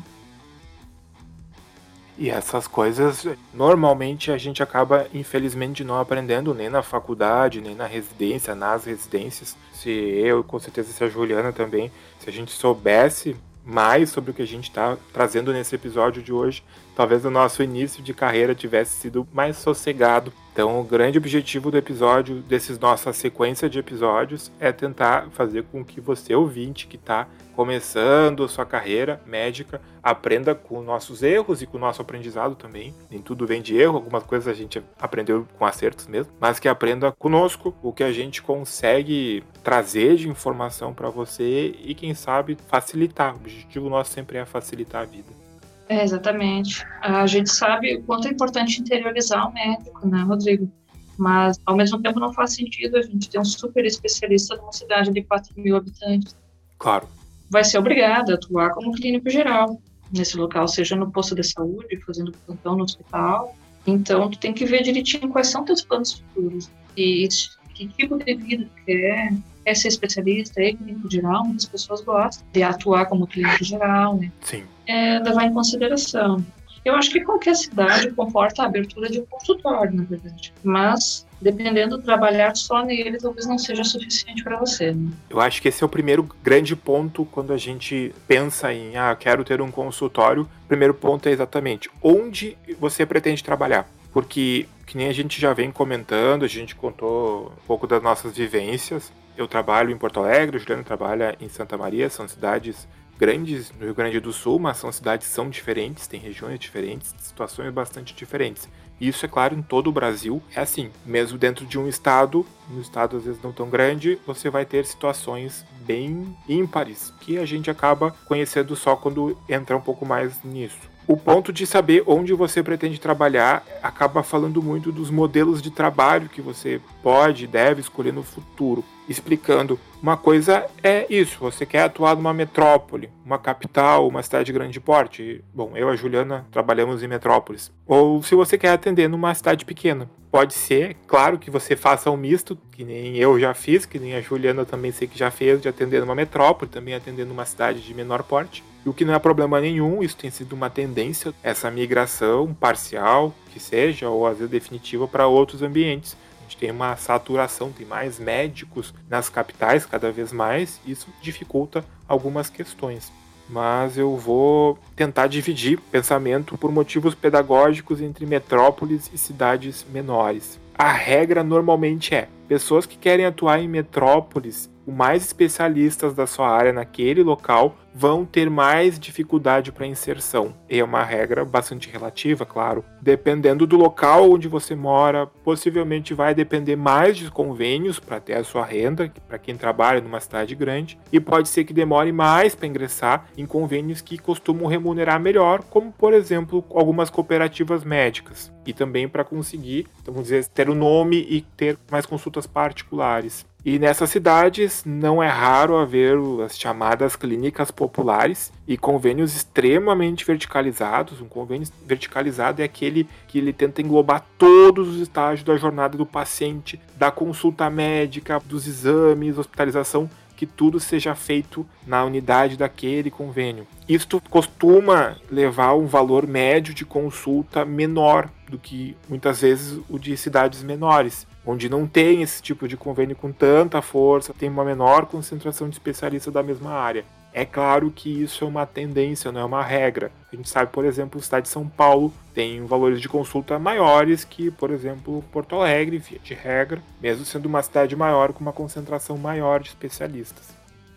E 2.20 2.28
essas 2.28 2.66
coisas, 2.66 3.26
normalmente 3.54 4.30
a 4.30 4.36
gente 4.36 4.62
acaba, 4.62 5.06
infelizmente, 5.14 5.82
não 5.82 5.98
aprendendo 5.98 6.52
nem 6.52 6.68
na 6.68 6.82
faculdade, 6.82 7.62
nem 7.62 7.74
na 7.74 7.86
residência, 7.86 8.54
nas 8.54 8.84
residências. 8.84 9.56
Se 9.72 9.88
eu, 9.90 10.44
com 10.44 10.58
certeza, 10.58 10.92
se 10.92 11.02
a 11.02 11.08
Juliana 11.08 11.50
também, 11.50 11.90
se 12.18 12.28
a 12.28 12.32
gente 12.32 12.52
soubesse 12.52 13.34
mais 13.64 14.10
sobre 14.10 14.32
o 14.32 14.34
que 14.34 14.42
a 14.42 14.46
gente 14.46 14.64
está 14.64 14.98
trazendo 15.14 15.50
nesse 15.50 15.74
episódio 15.74 16.22
de 16.22 16.30
hoje, 16.30 16.62
talvez 16.94 17.24
o 17.24 17.30
nosso 17.30 17.62
início 17.62 18.02
de 18.02 18.12
carreira 18.12 18.54
tivesse 18.54 19.00
sido 19.00 19.26
mais 19.32 19.56
sossegado. 19.56 20.30
Então, 20.52 20.80
o 20.80 20.84
grande 20.84 21.16
objetivo 21.16 21.70
do 21.70 21.78
episódio, 21.78 22.36
desses 22.42 22.78
nossa 22.78 23.12
sequência 23.12 23.70
de 23.70 23.78
episódios, 23.78 24.50
é 24.58 24.72
tentar 24.72 25.28
fazer 25.30 25.62
com 25.64 25.84
que 25.84 26.00
você, 26.00 26.34
ouvinte, 26.34 26.88
que 26.88 26.96
está 26.96 27.28
começando 27.54 28.48
sua 28.48 28.64
carreira 28.64 29.20
médica, 29.26 29.80
aprenda 30.02 30.54
com 30.54 30.82
nossos 30.82 31.22
erros 31.22 31.62
e 31.62 31.66
com 31.66 31.76
o 31.76 31.80
nosso 31.80 32.02
aprendizado 32.02 32.54
também. 32.54 32.94
Nem 33.10 33.20
tudo 33.20 33.46
vem 33.46 33.62
de 33.62 33.76
erro, 33.76 33.96
algumas 33.96 34.24
coisas 34.24 34.48
a 34.48 34.56
gente 34.56 34.82
aprendeu 34.98 35.46
com 35.58 35.64
acertos 35.64 36.06
mesmo, 36.06 36.32
mas 36.40 36.58
que 36.58 36.68
aprenda 36.68 37.12
conosco 37.12 37.74
o 37.82 37.92
que 37.92 38.02
a 38.02 38.12
gente 38.12 38.42
consegue 38.42 39.44
trazer 39.62 40.16
de 40.16 40.28
informação 40.28 40.92
para 40.92 41.10
você 41.10 41.74
e, 41.84 41.94
quem 41.94 42.14
sabe, 42.14 42.56
facilitar. 42.66 43.34
O 43.34 43.36
objetivo 43.36 43.88
nosso 43.88 44.12
sempre 44.12 44.38
é 44.38 44.44
facilitar 44.44 45.02
a 45.02 45.06
vida. 45.06 45.49
É, 45.90 46.04
exatamente. 46.04 46.86
A 47.02 47.26
gente 47.26 47.50
sabe 47.50 47.96
o 47.96 48.04
quanto 48.04 48.28
é 48.28 48.30
importante 48.30 48.80
interiorizar 48.80 49.50
o 49.50 49.52
médico, 49.52 50.06
né, 50.06 50.22
Rodrigo? 50.22 50.70
Mas, 51.18 51.58
ao 51.66 51.76
mesmo 51.76 52.00
tempo, 52.00 52.20
não 52.20 52.32
faz 52.32 52.54
sentido 52.54 52.96
a 52.96 53.02
gente 53.02 53.28
ter 53.28 53.40
um 53.40 53.44
super 53.44 53.84
especialista 53.84 54.54
numa 54.54 54.72
cidade 54.72 55.10
de 55.10 55.20
4 55.24 55.52
mil 55.60 55.76
habitantes. 55.76 56.36
Claro. 56.78 57.08
Vai 57.50 57.64
ser 57.64 57.78
obrigado 57.78 58.30
a 58.30 58.34
atuar 58.34 58.70
como 58.70 58.92
clínico 58.92 59.28
geral 59.28 59.82
nesse 60.12 60.36
local, 60.36 60.68
seja 60.68 60.94
no 60.94 61.10
posto 61.10 61.34
de 61.34 61.42
saúde, 61.42 62.00
fazendo 62.06 62.30
plantão 62.46 62.76
no 62.76 62.84
hospital. 62.84 63.56
Então, 63.84 64.30
tu 64.30 64.38
tem 64.38 64.52
que 64.52 64.64
ver 64.64 64.84
direitinho 64.84 65.28
quais 65.28 65.48
são 65.48 65.64
teus 65.64 65.82
planos 65.82 66.12
futuros 66.12 66.70
e 66.96 67.26
que 67.74 67.88
tipo 67.88 68.16
de 68.16 68.34
vida 68.36 68.64
tu 68.64 68.84
quer, 68.84 69.32
quer 69.64 69.74
ser 69.74 69.88
especialista, 69.88 70.62
é 70.62 70.72
clínico 70.72 71.10
geral, 71.10 71.44
muitas 71.44 71.66
pessoas 71.66 72.00
gostam 72.00 72.46
de 72.52 72.62
atuar 72.62 73.06
como 73.06 73.26
clínico 73.26 73.64
geral, 73.64 74.16
né? 74.16 74.30
Sim 74.40 74.64
é, 74.90 75.18
levar 75.20 75.44
em 75.44 75.54
consideração. 75.54 76.44
Eu 76.84 76.94
acho 76.94 77.10
que 77.10 77.20
qualquer 77.20 77.54
cidade 77.54 78.10
comporta 78.10 78.62
a 78.62 78.66
abertura 78.66 79.08
de 79.08 79.20
um 79.20 79.26
consultório, 79.26 79.94
na 79.94 80.02
verdade. 80.02 80.52
Mas, 80.64 81.26
dependendo 81.40 81.98
do 81.98 82.02
trabalhar 82.02 82.56
só 82.56 82.82
nele, 82.82 83.18
talvez 83.18 83.46
não 83.46 83.58
seja 83.58 83.84
suficiente 83.84 84.42
para 84.42 84.58
você. 84.58 84.92
Né? 84.92 85.10
Eu 85.28 85.38
acho 85.40 85.60
que 85.60 85.68
esse 85.68 85.82
é 85.82 85.86
o 85.86 85.90
primeiro 85.90 86.26
grande 86.42 86.74
ponto 86.74 87.26
quando 87.26 87.52
a 87.52 87.58
gente 87.58 88.14
pensa 88.26 88.72
em, 88.72 88.96
ah, 88.96 89.14
quero 89.14 89.44
ter 89.44 89.60
um 89.60 89.70
consultório. 89.70 90.48
O 90.64 90.68
primeiro 90.68 90.94
ponto 90.94 91.28
é 91.28 91.32
exatamente 91.32 91.90
onde 92.02 92.56
você 92.78 93.04
pretende 93.04 93.44
trabalhar. 93.44 93.86
Porque, 94.10 94.66
que 94.86 94.96
nem 94.96 95.06
a 95.06 95.12
gente 95.12 95.40
já 95.40 95.52
vem 95.52 95.70
comentando, 95.70 96.44
a 96.44 96.48
gente 96.48 96.74
contou 96.74 97.52
um 97.62 97.66
pouco 97.66 97.86
das 97.86 98.02
nossas 98.02 98.36
vivências. 98.36 99.12
Eu 99.36 99.48
trabalho 99.48 99.90
em 99.90 99.96
Porto 99.96 100.20
Alegre, 100.20 100.56
o 100.56 100.60
Juliano 100.60 100.84
trabalha 100.84 101.36
em 101.40 101.48
Santa 101.48 101.76
Maria, 101.76 102.10
são 102.10 102.28
cidades 102.28 102.86
grandes 103.18 103.70
no 103.72 103.84
Rio 103.84 103.94
Grande 103.94 104.18
do 104.18 104.32
Sul, 104.32 104.58
mas 104.58 104.78
são 104.78 104.90
cidades 104.90 105.26
são 105.26 105.50
diferentes, 105.50 106.06
têm 106.06 106.18
regiões 106.18 106.58
diferentes, 106.58 107.14
situações 107.18 107.70
bastante 107.70 108.14
diferentes. 108.14 108.66
Isso 108.98 109.24
é 109.24 109.28
claro 109.28 109.54
em 109.54 109.62
todo 109.62 109.88
o 109.88 109.92
Brasil, 109.92 110.42
é 110.54 110.60
assim. 110.60 110.90
Mesmo 111.04 111.38
dentro 111.38 111.64
de 111.66 111.78
um 111.78 111.86
estado, 111.86 112.46
um 112.70 112.80
estado 112.80 113.16
às 113.16 113.24
vezes 113.24 113.42
não 113.42 113.52
tão 113.52 113.68
grande, 113.68 114.18
você 114.26 114.50
vai 114.50 114.64
ter 114.64 114.84
situações 114.86 115.66
bem 115.86 116.36
ímpares, 116.48 117.12
que 117.20 117.38
a 117.38 117.46
gente 117.46 117.70
acaba 117.70 118.10
conhecendo 118.26 118.74
só 118.74 118.96
quando 118.96 119.36
entra 119.48 119.76
um 119.76 119.80
pouco 119.80 120.04
mais 120.04 120.42
nisso. 120.42 120.89
O 121.10 121.16
ponto 121.16 121.52
de 121.52 121.66
saber 121.66 122.04
onde 122.06 122.32
você 122.32 122.62
pretende 122.62 123.00
trabalhar 123.00 123.66
acaba 123.82 124.22
falando 124.22 124.62
muito 124.62 124.92
dos 124.92 125.10
modelos 125.10 125.60
de 125.60 125.68
trabalho 125.68 126.28
que 126.28 126.40
você 126.40 126.80
pode 127.02 127.42
e 127.42 127.46
deve 127.48 127.80
escolher 127.80 128.12
no 128.12 128.22
futuro. 128.22 128.84
explicando. 129.08 129.76
Uma 130.00 130.16
coisa 130.16 130.66
é 130.84 131.04
isso, 131.10 131.40
você 131.40 131.66
quer 131.66 131.82
atuar 131.82 132.14
numa 132.14 132.32
metrópole, 132.32 133.10
uma 133.26 133.38
capital, 133.38 134.06
uma 134.06 134.22
cidade 134.22 134.44
de 134.44 134.52
grande 134.52 134.78
porte. 134.78 135.42
Bom, 135.52 135.72
eu 135.74 135.88
e 135.88 135.92
a 135.92 135.96
Juliana 135.96 136.46
trabalhamos 136.52 137.02
em 137.02 137.08
metrópoles. 137.08 137.72
Ou 137.84 138.22
se 138.22 138.36
você 138.36 138.56
quer 138.56 138.70
atender 138.70 139.08
numa 139.08 139.34
cidade 139.34 139.64
pequena. 139.64 140.08
Pode 140.30 140.54
ser, 140.54 140.96
claro 141.08 141.40
que 141.40 141.50
você 141.50 141.74
faça 141.74 142.08
um 142.08 142.16
misto, 142.16 142.56
que 142.70 142.84
nem 142.84 143.16
eu 143.16 143.36
já 143.40 143.52
fiz, 143.52 143.84
que 143.84 143.98
nem 143.98 144.14
a 144.14 144.20
Juliana 144.20 144.64
também 144.64 144.92
sei 144.92 145.08
que 145.08 145.18
já 145.18 145.28
fez, 145.28 145.60
de 145.60 145.68
atender 145.68 145.98
numa 146.02 146.14
metrópole, 146.14 146.70
também 146.70 146.94
atender 146.94 147.26
numa 147.26 147.44
cidade 147.44 147.80
de 147.80 147.92
menor 147.92 148.22
porte. 148.22 148.62
O 148.84 148.94
que 148.94 149.04
não 149.04 149.14
é 149.14 149.18
problema 149.18 149.60
nenhum, 149.60 150.02
isso 150.02 150.16
tem 150.16 150.30
sido 150.30 150.54
uma 150.54 150.70
tendência, 150.70 151.34
essa 151.42 151.70
migração 151.70 152.54
parcial, 152.54 153.34
que 153.52 153.60
seja, 153.60 154.08
ou 154.08 154.26
às 154.26 154.38
vezes 154.38 154.50
definitiva, 154.50 155.06
para 155.06 155.26
outros 155.26 155.62
ambientes 155.62 156.16
gente 156.50 156.56
tem 156.56 156.70
uma 156.72 156.96
saturação, 156.96 157.70
tem 157.70 157.86
mais 157.86 158.18
médicos 158.18 158.92
nas 159.08 159.28
capitais 159.28 159.86
cada 159.86 160.10
vez 160.10 160.32
mais, 160.32 160.80
isso 160.84 161.08
dificulta 161.22 161.84
algumas 162.08 162.50
questões. 162.50 163.12
Mas 163.48 163.96
eu 163.96 164.16
vou 164.16 164.78
tentar 164.94 165.28
dividir 165.28 165.80
pensamento 165.92 166.58
por 166.58 166.70
motivos 166.70 167.14
pedagógicos 167.14 168.00
entre 168.00 168.26
metrópoles 168.26 169.10
e 169.12 169.18
cidades 169.18 169.84
menores. 169.92 170.60
A 170.76 170.92
regra 170.92 171.42
normalmente 171.42 172.14
é: 172.14 172.28
pessoas 172.48 172.86
que 172.86 172.96
querem 172.96 173.26
atuar 173.26 173.60
em 173.60 173.68
metrópoles 173.68 174.70
mais 174.90 175.24
especialistas 175.24 176.14
da 176.14 176.26
sua 176.26 176.48
área 176.48 176.72
naquele 176.72 177.22
local 177.22 177.76
vão 177.94 178.24
ter 178.24 178.48
mais 178.48 178.98
dificuldade 178.98 179.72
para 179.72 179.86
inserção. 179.86 180.54
É 180.68 180.82
uma 180.82 181.02
regra 181.02 181.44
bastante 181.44 181.90
relativa, 181.90 182.46
claro. 182.46 182.84
Dependendo 183.00 183.66
do 183.66 183.76
local 183.76 184.30
onde 184.30 184.48
você 184.48 184.74
mora, 184.74 185.26
possivelmente 185.26 186.14
vai 186.14 186.34
depender 186.34 186.76
mais 186.76 187.16
de 187.16 187.30
convênios 187.30 187.98
para 187.98 188.20
ter 188.20 188.34
a 188.34 188.44
sua 188.44 188.64
renda, 188.64 189.12
para 189.26 189.38
quem 189.38 189.56
trabalha 189.56 190.00
numa 190.00 190.20
cidade 190.20 190.54
grande, 190.54 190.98
e 191.12 191.18
pode 191.18 191.48
ser 191.48 191.64
que 191.64 191.72
demore 191.72 192.12
mais 192.12 192.54
para 192.54 192.66
ingressar 192.66 193.26
em 193.36 193.46
convênios 193.46 194.00
que 194.00 194.18
costumam 194.18 194.66
remunerar 194.66 195.20
melhor, 195.20 195.62
como 195.68 195.92
por 195.92 196.12
exemplo 196.12 196.64
algumas 196.70 197.10
cooperativas 197.10 197.84
médicas, 197.84 198.52
e 198.64 198.72
também 198.72 199.08
para 199.08 199.24
conseguir, 199.24 199.86
vamos 200.04 200.24
dizer, 200.24 200.46
ter 200.46 200.70
o 200.70 200.74
nome 200.74 201.26
e 201.28 201.40
ter 201.40 201.76
mais 201.90 202.06
consultas 202.06 202.46
particulares. 202.46 203.49
E 203.64 203.78
nessas 203.78 204.08
cidades 204.08 204.82
não 204.86 205.22
é 205.22 205.28
raro 205.28 205.76
haver 205.76 206.16
as 206.44 206.58
chamadas 206.58 207.14
clínicas 207.14 207.70
populares 207.70 208.50
e 208.66 208.78
convênios 208.78 209.36
extremamente 209.36 210.24
verticalizados. 210.24 211.20
Um 211.20 211.28
convênio 211.28 211.68
verticalizado 211.84 212.62
é 212.62 212.64
aquele 212.64 213.06
que 213.28 213.38
ele 213.38 213.52
tenta 213.52 213.82
englobar 213.82 214.24
todos 214.38 214.88
os 214.88 215.00
estágios 215.00 215.44
da 215.44 215.56
jornada 215.56 215.98
do 215.98 216.06
paciente, 216.06 216.80
da 216.96 217.10
consulta 217.10 217.68
médica, 217.68 218.40
dos 218.46 218.66
exames, 218.66 219.36
hospitalização, 219.36 220.08
que 220.40 220.46
tudo 220.46 220.80
seja 220.80 221.14
feito 221.14 221.66
na 221.86 222.02
unidade 222.02 222.56
daquele 222.56 223.10
convênio. 223.10 223.66
Isto 223.86 224.22
costuma 224.30 225.16
levar 225.30 225.74
um 225.74 225.86
valor 225.86 226.26
médio 226.26 226.72
de 226.72 226.86
consulta 226.86 227.62
menor 227.62 228.30
do 228.50 228.58
que 228.58 228.96
muitas 229.08 229.40
vezes 229.40 229.80
o 229.88 229.98
de 229.98 230.16
cidades 230.16 230.62
menores 230.62 231.26
onde 231.46 231.68
não 231.68 231.86
tem 231.86 232.22
esse 232.22 232.42
tipo 232.42 232.68
de 232.68 232.76
convênio 232.76 233.16
com 233.16 233.32
tanta 233.32 233.80
força, 233.80 234.34
tem 234.34 234.48
uma 234.48 234.64
menor 234.64 235.06
concentração 235.06 235.68
de 235.68 235.74
especialistas 235.74 236.32
da 236.32 236.42
mesma 236.42 236.72
área. 236.72 237.04
É 237.32 237.44
claro 237.44 237.92
que 237.94 238.22
isso 238.22 238.44
é 238.44 238.48
uma 238.48 238.66
tendência, 238.66 239.30
não 239.30 239.40
é 239.40 239.44
uma 239.44 239.62
regra. 239.62 240.10
A 240.32 240.36
gente 240.36 240.48
sabe, 240.48 240.72
por 240.72 240.84
exemplo, 240.84 241.18
o 241.18 241.22
estado 241.22 241.44
de 241.44 241.48
São 241.48 241.66
Paulo 241.66 242.12
tem 242.34 242.64
valores 242.66 243.00
de 243.00 243.08
consulta 243.08 243.58
maiores 243.58 244.24
que, 244.24 244.50
por 244.50 244.70
exemplo, 244.70 245.24
Porto 245.32 245.54
Alegre, 245.54 245.98
via 245.98 246.18
de 246.18 246.34
regra, 246.34 246.82
mesmo 247.00 247.24
sendo 247.24 247.46
uma 247.46 247.62
cidade 247.62 247.94
maior 247.94 248.32
com 248.32 248.40
uma 248.40 248.52
concentração 248.52 249.16
maior 249.16 249.60
de 249.60 249.68
especialistas. 249.68 250.48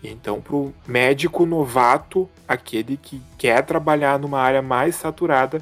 Então, 0.03 0.41
para 0.41 0.55
o 0.55 0.73
médico 0.85 1.45
novato, 1.45 2.27
aquele 2.47 2.97
que 2.97 3.21
quer 3.37 3.63
trabalhar 3.63 4.19
numa 4.19 4.39
área 4.39 4.61
mais 4.61 4.95
saturada, 4.95 5.61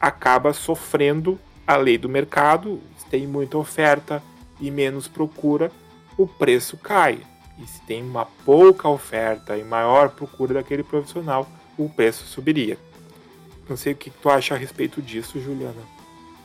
acaba 0.00 0.52
sofrendo 0.52 1.38
a 1.66 1.76
lei 1.76 1.98
do 1.98 2.08
mercado, 2.08 2.80
tem 3.10 3.26
muita 3.26 3.58
oferta 3.58 4.22
e 4.60 4.70
menos 4.70 5.08
procura, 5.08 5.70
o 6.16 6.26
preço 6.26 6.76
cai. 6.76 7.20
E 7.58 7.66
se 7.66 7.80
tem 7.82 8.02
uma 8.02 8.24
pouca 8.24 8.88
oferta 8.88 9.58
e 9.58 9.64
maior 9.64 10.10
procura 10.10 10.54
daquele 10.54 10.82
profissional, 10.82 11.46
o 11.76 11.88
preço 11.88 12.24
subiria. 12.24 12.78
Não 13.68 13.76
sei 13.76 13.92
o 13.92 13.96
que 13.96 14.10
tu 14.10 14.30
acha 14.30 14.54
a 14.54 14.58
respeito 14.58 15.02
disso, 15.02 15.40
Juliana. 15.40 15.82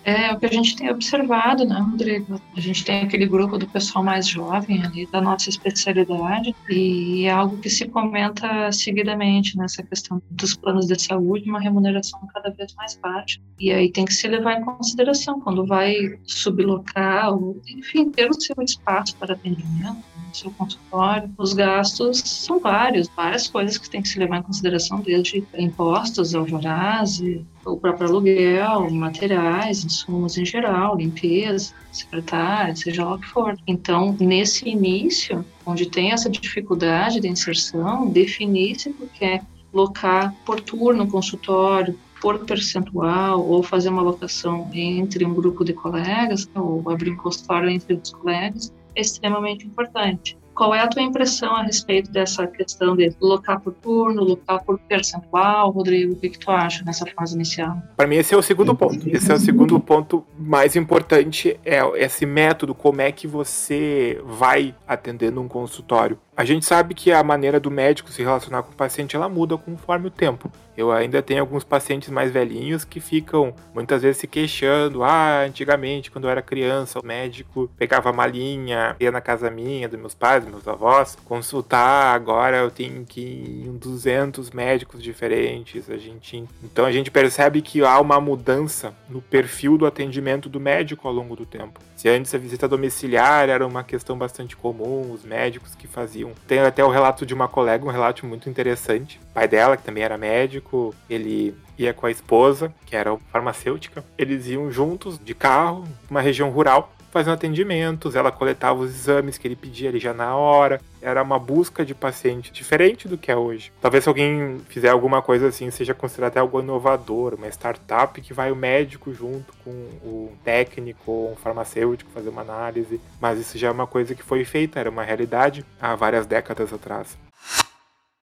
É 0.06 0.32
o 0.32 0.40
que 0.40 0.46
a 0.46 0.52
gente 0.52 0.76
tem 0.76 0.92
observado, 0.92 1.66
né, 1.66 1.80
Rodrigo? 1.80 2.40
A 2.56 2.60
gente 2.60 2.86
tem 2.86 3.02
aquele 3.02 3.26
grupo 3.26 3.58
do 3.58 3.68
pessoal 3.68 4.06
mais 4.06 4.28
jovem 4.28 4.84
ali, 4.84 5.08
da 5.08 5.20
nossa 5.20 5.50
especialidade, 5.50 6.56
e 6.70 7.26
é 7.26 7.32
algo 7.32 7.58
que 7.58 7.72
se 7.72 7.88
comenta 7.88 8.72
seguidamente 8.72 9.58
nessa 9.58 9.82
questão 9.82 10.22
dos 10.30 10.56
planos 10.56 10.86
de 10.86 11.02
saúde, 11.02 11.50
uma 11.50 11.60
remuneração 11.60 12.20
cada 12.32 12.52
vez 12.52 12.76
mais 12.76 12.96
baixa. 13.02 13.40
E 13.60 13.72
aí 13.72 13.92
tem 13.92 14.06
que 14.06 14.14
se 14.14 14.28
levar 14.28 14.60
em 14.60 14.64
consideração 14.64 15.42
quando 15.42 15.66
vai 15.66 15.96
sublocar, 16.24 17.34
ou, 17.34 17.60
enfim, 17.68 18.12
ter 18.12 18.30
o 18.30 18.40
seu 18.40 18.56
espaço 18.62 19.16
para 19.18 19.34
atendimento 19.34 20.16
seu 20.36 20.52
consultório. 20.52 21.34
Os 21.38 21.54
gastos 21.54 22.20
são 22.20 22.60
vários, 22.60 23.08
várias 23.16 23.48
coisas 23.48 23.78
que 23.78 23.90
tem 23.90 24.02
que 24.02 24.10
se 24.10 24.20
levar 24.20 24.40
em 24.40 24.44
consideração, 24.44 25.00
desde 25.00 25.44
impostos, 25.58 26.36
alvarás, 26.36 27.22
o 27.66 27.78
próprio 27.78 28.08
aluguel, 28.08 28.90
materiais, 28.92 29.84
insumos 29.84 30.38
em 30.38 30.46
geral, 30.46 30.96
limpeza, 30.96 31.74
secretária, 31.92 32.76
seja 32.76 33.04
lá 33.04 33.16
o 33.16 33.20
que 33.20 33.28
for. 33.28 33.58
Então, 33.66 34.16
nesse 34.20 34.70
início, 34.70 35.44
onde 35.66 35.90
tem 35.90 36.12
essa 36.12 36.30
dificuldade 36.30 37.20
de 37.20 37.28
inserção, 37.28 38.08
definir-se 38.08 38.90
o 38.90 39.08
que 39.08 39.26
é 39.26 39.42
locar 39.74 40.34
por 40.46 40.62
turno 40.62 41.08
consultório, 41.08 41.98
por 42.22 42.40
percentual, 42.46 43.46
ou 43.46 43.62
fazer 43.62 43.90
uma 43.90 44.02
locação 44.02 44.70
entre 44.74 45.26
um 45.26 45.34
grupo 45.34 45.66
de 45.66 45.74
colegas, 45.74 46.50
ou 46.56 46.90
abrir 46.90 47.12
um 47.12 47.18
consultório 47.18 47.70
entre 47.70 47.96
os 47.96 48.12
colegas, 48.14 48.74
é 48.96 49.02
extremamente 49.02 49.66
importante. 49.66 50.38
Qual 50.56 50.74
é 50.74 50.80
a 50.80 50.88
tua 50.88 51.02
impressão 51.02 51.54
a 51.54 51.64
respeito 51.64 52.10
dessa 52.10 52.48
questão 52.48 52.96
de 52.96 53.14
locar 53.20 53.60
por 53.60 53.74
turno, 53.74 54.24
locar 54.24 54.64
por 54.64 54.80
percentual, 54.80 55.70
Rodrigo? 55.70 56.14
O 56.14 56.16
que, 56.16 56.30
que 56.30 56.40
tu 56.40 56.50
acha 56.50 56.82
nessa 56.86 57.06
fase 57.08 57.36
inicial? 57.36 57.78
Para 57.98 58.08
mim, 58.08 58.16
esse 58.16 58.34
é 58.34 58.38
o 58.38 58.42
segundo 58.42 58.74
ponto. 58.74 59.10
Esse 59.10 59.32
é 59.32 59.36
o 59.36 59.40
segundo 59.40 59.78
ponto 59.82 60.26
mais 60.40 60.78
importante, 60.78 61.60
é 61.66 61.82
esse 62.02 62.26
método, 62.26 62.74
como 62.74 63.02
é 63.02 63.12
que 63.12 63.28
você 63.28 64.22
vai 64.24 64.74
atender 64.88 65.30
num 65.30 65.48
consultório. 65.48 66.18
A 66.38 66.44
gente 66.44 66.66
sabe 66.66 66.94
que 66.94 67.14
a 67.14 67.24
maneira 67.24 67.62
do 67.62 67.72
médico 67.72 68.12
se 68.12 68.22
relacionar 68.22 68.62
com 68.64 68.72
o 68.72 68.76
paciente 68.76 69.16
ela 69.16 69.30
muda 69.30 69.58
conforme 69.58 70.08
o 70.08 70.12
tempo. 70.12 70.52
Eu 70.76 70.92
ainda 70.92 71.22
tenho 71.22 71.40
alguns 71.40 71.64
pacientes 71.64 72.10
mais 72.10 72.30
velhinhos 72.30 72.84
que 72.84 73.00
ficam 73.00 73.56
muitas 73.74 74.02
vezes 74.02 74.18
se 74.18 74.28
queixando. 74.28 75.04
Ah, 75.04 75.44
antigamente, 75.46 76.12
quando 76.12 76.26
eu 76.26 76.30
era 76.30 76.42
criança, 76.42 77.00
o 77.00 77.06
médico 77.06 77.72
pegava 77.78 78.10
a 78.10 78.14
malinha, 78.14 78.96
ia 79.00 79.10
na 79.10 79.22
casa 79.22 79.50
minha, 79.50 79.88
dos 79.88 79.98
meus 79.98 80.14
pais, 80.14 80.44
dos 80.44 80.52
meus 80.52 80.68
avós, 80.68 81.16
consultar. 81.24 82.14
Agora 82.14 82.58
eu 82.58 82.70
tenho 82.70 83.06
que 83.06 83.22
ir 83.22 83.68
em 83.68 83.78
200 83.78 84.52
médicos 84.52 85.02
diferentes. 85.02 85.90
A 85.90 85.98
gente, 85.98 86.44
então 86.62 86.84
a 86.84 86.92
gente 86.92 87.10
percebe 87.10 87.62
que 87.62 87.82
há 87.82 87.98
uma 88.02 88.20
mudança 88.20 88.94
no 89.08 89.22
perfil 89.22 89.78
do 89.78 89.86
atendimento 89.86 90.50
do 90.50 90.60
médico 90.60 91.08
ao 91.08 91.14
longo 91.14 91.38
do 91.38 91.46
tempo. 91.46 91.80
Se 91.96 92.10
antes 92.10 92.36
a 92.36 92.38
visita 92.38 92.68
domiciliar 92.68 93.48
era 93.48 93.66
uma 93.66 93.84
questão 93.84 94.18
bastante 94.18 94.58
comum, 94.58 95.14
os 95.14 95.24
médicos 95.24 95.74
que 95.74 95.88
faziam. 95.88 96.25
Tem 96.48 96.60
até 96.60 96.84
o 96.84 96.90
relato 96.90 97.26
de 97.26 97.34
uma 97.34 97.48
colega, 97.48 97.86
um 97.86 97.92
relato 97.92 98.26
muito 98.26 98.50
interessante. 98.50 99.20
O 99.32 99.34
pai 99.34 99.48
dela, 99.48 99.78
que 99.78 99.84
também 99.84 100.04
era 100.04 100.18
médico, 100.18 100.94
ele 101.10 101.56
ia 101.78 101.94
com 101.94 102.06
a 102.06 102.12
esposa, 102.12 102.74
que 102.86 102.96
era 102.96 103.16
farmacêutica. 103.32 104.04
Eles 104.18 104.48
iam 104.48 104.72
juntos 104.72 105.20
de 105.20 105.34
carro, 105.34 105.86
uma 106.10 106.22
região 106.22 106.50
rural, 106.50 106.94
fazendo 107.16 107.36
atendimentos, 107.36 108.14
ela 108.14 108.30
coletava 108.30 108.82
os 108.82 108.90
exames 108.90 109.38
que 109.38 109.48
ele 109.48 109.56
pedia 109.56 109.88
ali 109.88 110.00
já 110.00 110.14
na 110.14 110.36
hora. 110.36 110.82
Era 111.02 111.24
uma 111.24 111.40
busca 111.40 111.86
de 111.86 111.96
paciente 111.96 112.52
diferente 112.52 113.08
do 113.08 113.18
que 113.18 113.32
é 113.32 113.38
hoje. 113.38 113.72
Talvez 113.80 114.04
se 114.04 114.10
alguém 114.10 114.60
fizer 114.68 114.90
alguma 114.90 115.22
coisa 115.22 115.48
assim, 115.48 115.72
seja 115.72 115.94
considerado 115.94 116.32
até 116.32 116.42
algo 116.42 116.60
inovador, 116.60 117.36
uma 117.36 117.48
startup 117.48 118.20
que 118.20 118.34
vai 118.34 118.52
o 118.52 118.56
médico 118.56 119.14
junto 119.14 119.54
com 119.64 119.72
o 119.72 120.34
técnico 120.44 121.10
ou 121.10 121.32
um 121.32 121.36
farmacêutico 121.38 122.12
fazer 122.12 122.28
uma 122.28 122.42
análise. 122.42 123.00
Mas 123.22 123.40
isso 123.40 123.58
já 123.58 123.70
é 123.70 123.72
uma 123.72 123.88
coisa 123.88 124.14
que 124.14 124.22
foi 124.22 124.44
feita, 124.44 124.78
era 124.78 124.90
uma 124.90 125.04
realidade 125.04 125.66
há 125.80 125.96
várias 125.96 126.26
décadas 126.26 126.74
atrás. 126.74 127.25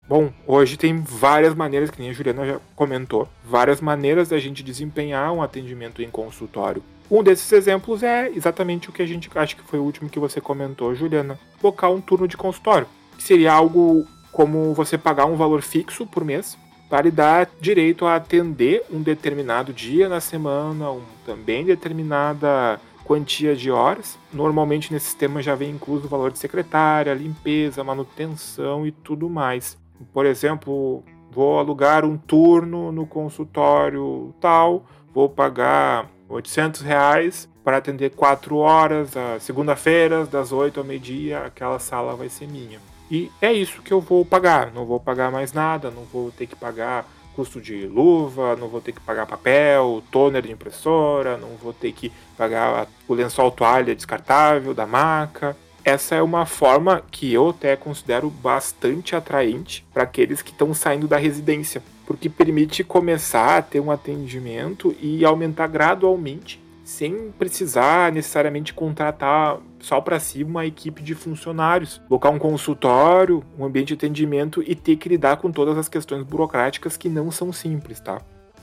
Bom, 0.09 0.33
hoje 0.47 0.77
tem 0.77 1.01
várias 1.01 1.53
maneiras, 1.53 1.91
que 1.91 2.01
nem 2.01 2.11
a 2.11 2.13
Juliana 2.13 2.47
já 2.47 2.61
comentou, 2.77 3.29
várias 3.45 3.81
maneiras 3.81 4.29
da 4.29 4.39
gente 4.39 4.63
desempenhar 4.63 5.33
um 5.33 5.43
atendimento 5.43 6.01
em 6.01 6.09
consultório. 6.09 6.81
Um 7.11 7.25
desses 7.25 7.51
exemplos 7.51 8.05
é 8.05 8.31
exatamente 8.31 8.89
o 8.89 8.93
que 8.93 9.03
a 9.03 9.07
gente 9.07 9.29
acha 9.35 9.57
que 9.57 9.63
foi 9.63 9.81
o 9.81 9.83
último 9.83 10.09
que 10.09 10.21
você 10.21 10.41
comentou, 10.41 10.95
Juliana. 10.95 11.39
Colocar 11.61 11.89
um 11.91 12.01
turno 12.01 12.29
de 12.29 12.37
consultório. 12.37 12.87
Que 13.17 13.23
seria 13.23 13.53
algo 13.53 14.07
como 14.31 14.73
você 14.75 14.97
pagar 14.97 15.27
um 15.27 15.35
valor 15.35 15.63
fixo 15.63 16.07
por 16.07 16.25
mês 16.25 16.57
para 16.89 17.03
lhe 17.03 17.11
dar 17.11 17.51
direito 17.61 18.07
a 18.07 18.15
atender 18.15 18.85
um 18.93 19.03
determinado 19.03 19.73
dia 19.73 20.09
na 20.09 20.21
semana, 20.21 20.91
um 20.91 21.03
também 21.25 21.65
determinada 21.65 22.81
quantia 23.05 23.57
de 23.57 23.73
horas. 23.73 24.17
Normalmente 24.33 24.93
nesse 24.93 25.07
sistema 25.07 25.43
já 25.43 25.57
vem 25.57 25.71
incluso 25.71 26.07
o 26.07 26.09
valor 26.09 26.31
de 26.31 26.39
secretária, 26.39 27.15
limpeza, 27.15 27.83
manutenção 27.83 28.87
e 28.87 28.93
tudo 28.93 29.29
mais. 29.29 29.77
Por 30.13 30.27
exemplo, 30.27 31.03
vou 31.31 31.59
alugar 31.59 32.05
um 32.05 32.17
turno 32.17 32.91
no 32.93 33.07
consultório 33.07 34.35
tal, 34.41 34.85
vou 35.13 35.29
pagar 35.29 36.11
800 36.29 36.81
reais 36.81 37.49
para 37.65 37.79
atender 37.79 38.11
4 38.11 38.57
horas, 38.57 39.11
segunda-feira, 39.41 40.25
das 40.25 40.53
8 40.53 40.79
ao 40.79 40.87
meio-dia, 40.87 41.41
aquela 41.41 41.79
sala 41.79 42.15
vai 42.15 42.29
ser 42.29 42.47
minha. 42.47 42.79
E 43.11 43.31
é 43.41 43.53
isso 43.53 43.83
que 43.83 43.93
eu 43.93 44.01
vou 44.01 44.25
pagar, 44.25 44.73
não 44.73 44.85
vou 44.85 45.01
pagar 45.01 45.31
mais 45.31 45.53
nada, 45.53 45.91
não 45.91 46.03
vou 46.05 46.31
ter 46.31 46.47
que 46.47 46.57
pagar 46.57 47.07
custo 47.35 47.61
de 47.61 47.87
luva, 47.87 48.57
não 48.57 48.67
vou 48.69 48.81
ter 48.81 48.93
que 48.93 49.01
pagar 49.01 49.27
papel, 49.27 50.03
toner 50.11 50.43
de 50.43 50.51
impressora, 50.51 51.37
não 51.37 51.51
vou 51.51 51.73
ter 51.73 51.93
que 51.93 52.11
pagar 52.37 52.89
o 53.07 53.15
lençol 53.15 53.51
toalha 53.51 53.95
descartável 53.95 54.73
da 54.73 54.87
maca. 54.87 55.57
Essa 55.87 56.17
é 56.17 56.23
uma 56.23 56.45
forma 56.45 57.01
que 57.13 57.33
eu 57.33 57.51
até 57.51 57.77
considero 57.77 58.29
bastante 58.29 59.15
atraente 59.15 59.87
para 59.95 60.03
aqueles 60.03 60.43
que 60.43 60.51
estão 60.51 60.75
saindo 60.75 61.07
da 61.07 61.17
residência, 61.17 61.81
porque 62.05 62.29
permite 62.29 62.83
começar 62.83 63.59
a 63.59 63.63
ter 63.63 63.79
um 63.79 63.93
atendimento 63.93 64.97
e 65.01 65.25
aumentar 65.25 65.69
gradualmente 65.69 66.61
sem 66.83 67.31
precisar 67.39 68.11
necessariamente 68.11 68.75
contratar 68.75 69.61
só 69.79 70.01
para 70.01 70.19
si 70.19 70.43
uma 70.43 70.67
equipe 70.67 71.05
de 71.05 71.15
funcionários, 71.15 72.01
colocar 72.09 72.31
um 72.31 72.39
consultório, 72.39 73.45
um 73.57 73.65
ambiente 73.65 73.89
de 73.89 73.95
atendimento 73.95 74.65
e 74.67 74.75
ter 74.75 74.97
que 74.97 75.09
lidar 75.09 75.37
com 75.37 75.53
todas 75.53 75.79
as 75.79 75.89
questões 75.89 76.25
burocráticas 76.25 76.97
que 76.97 77.09
não 77.09 77.31
são 77.31 77.53
simples, 77.53 78.01
tá? 78.01 78.21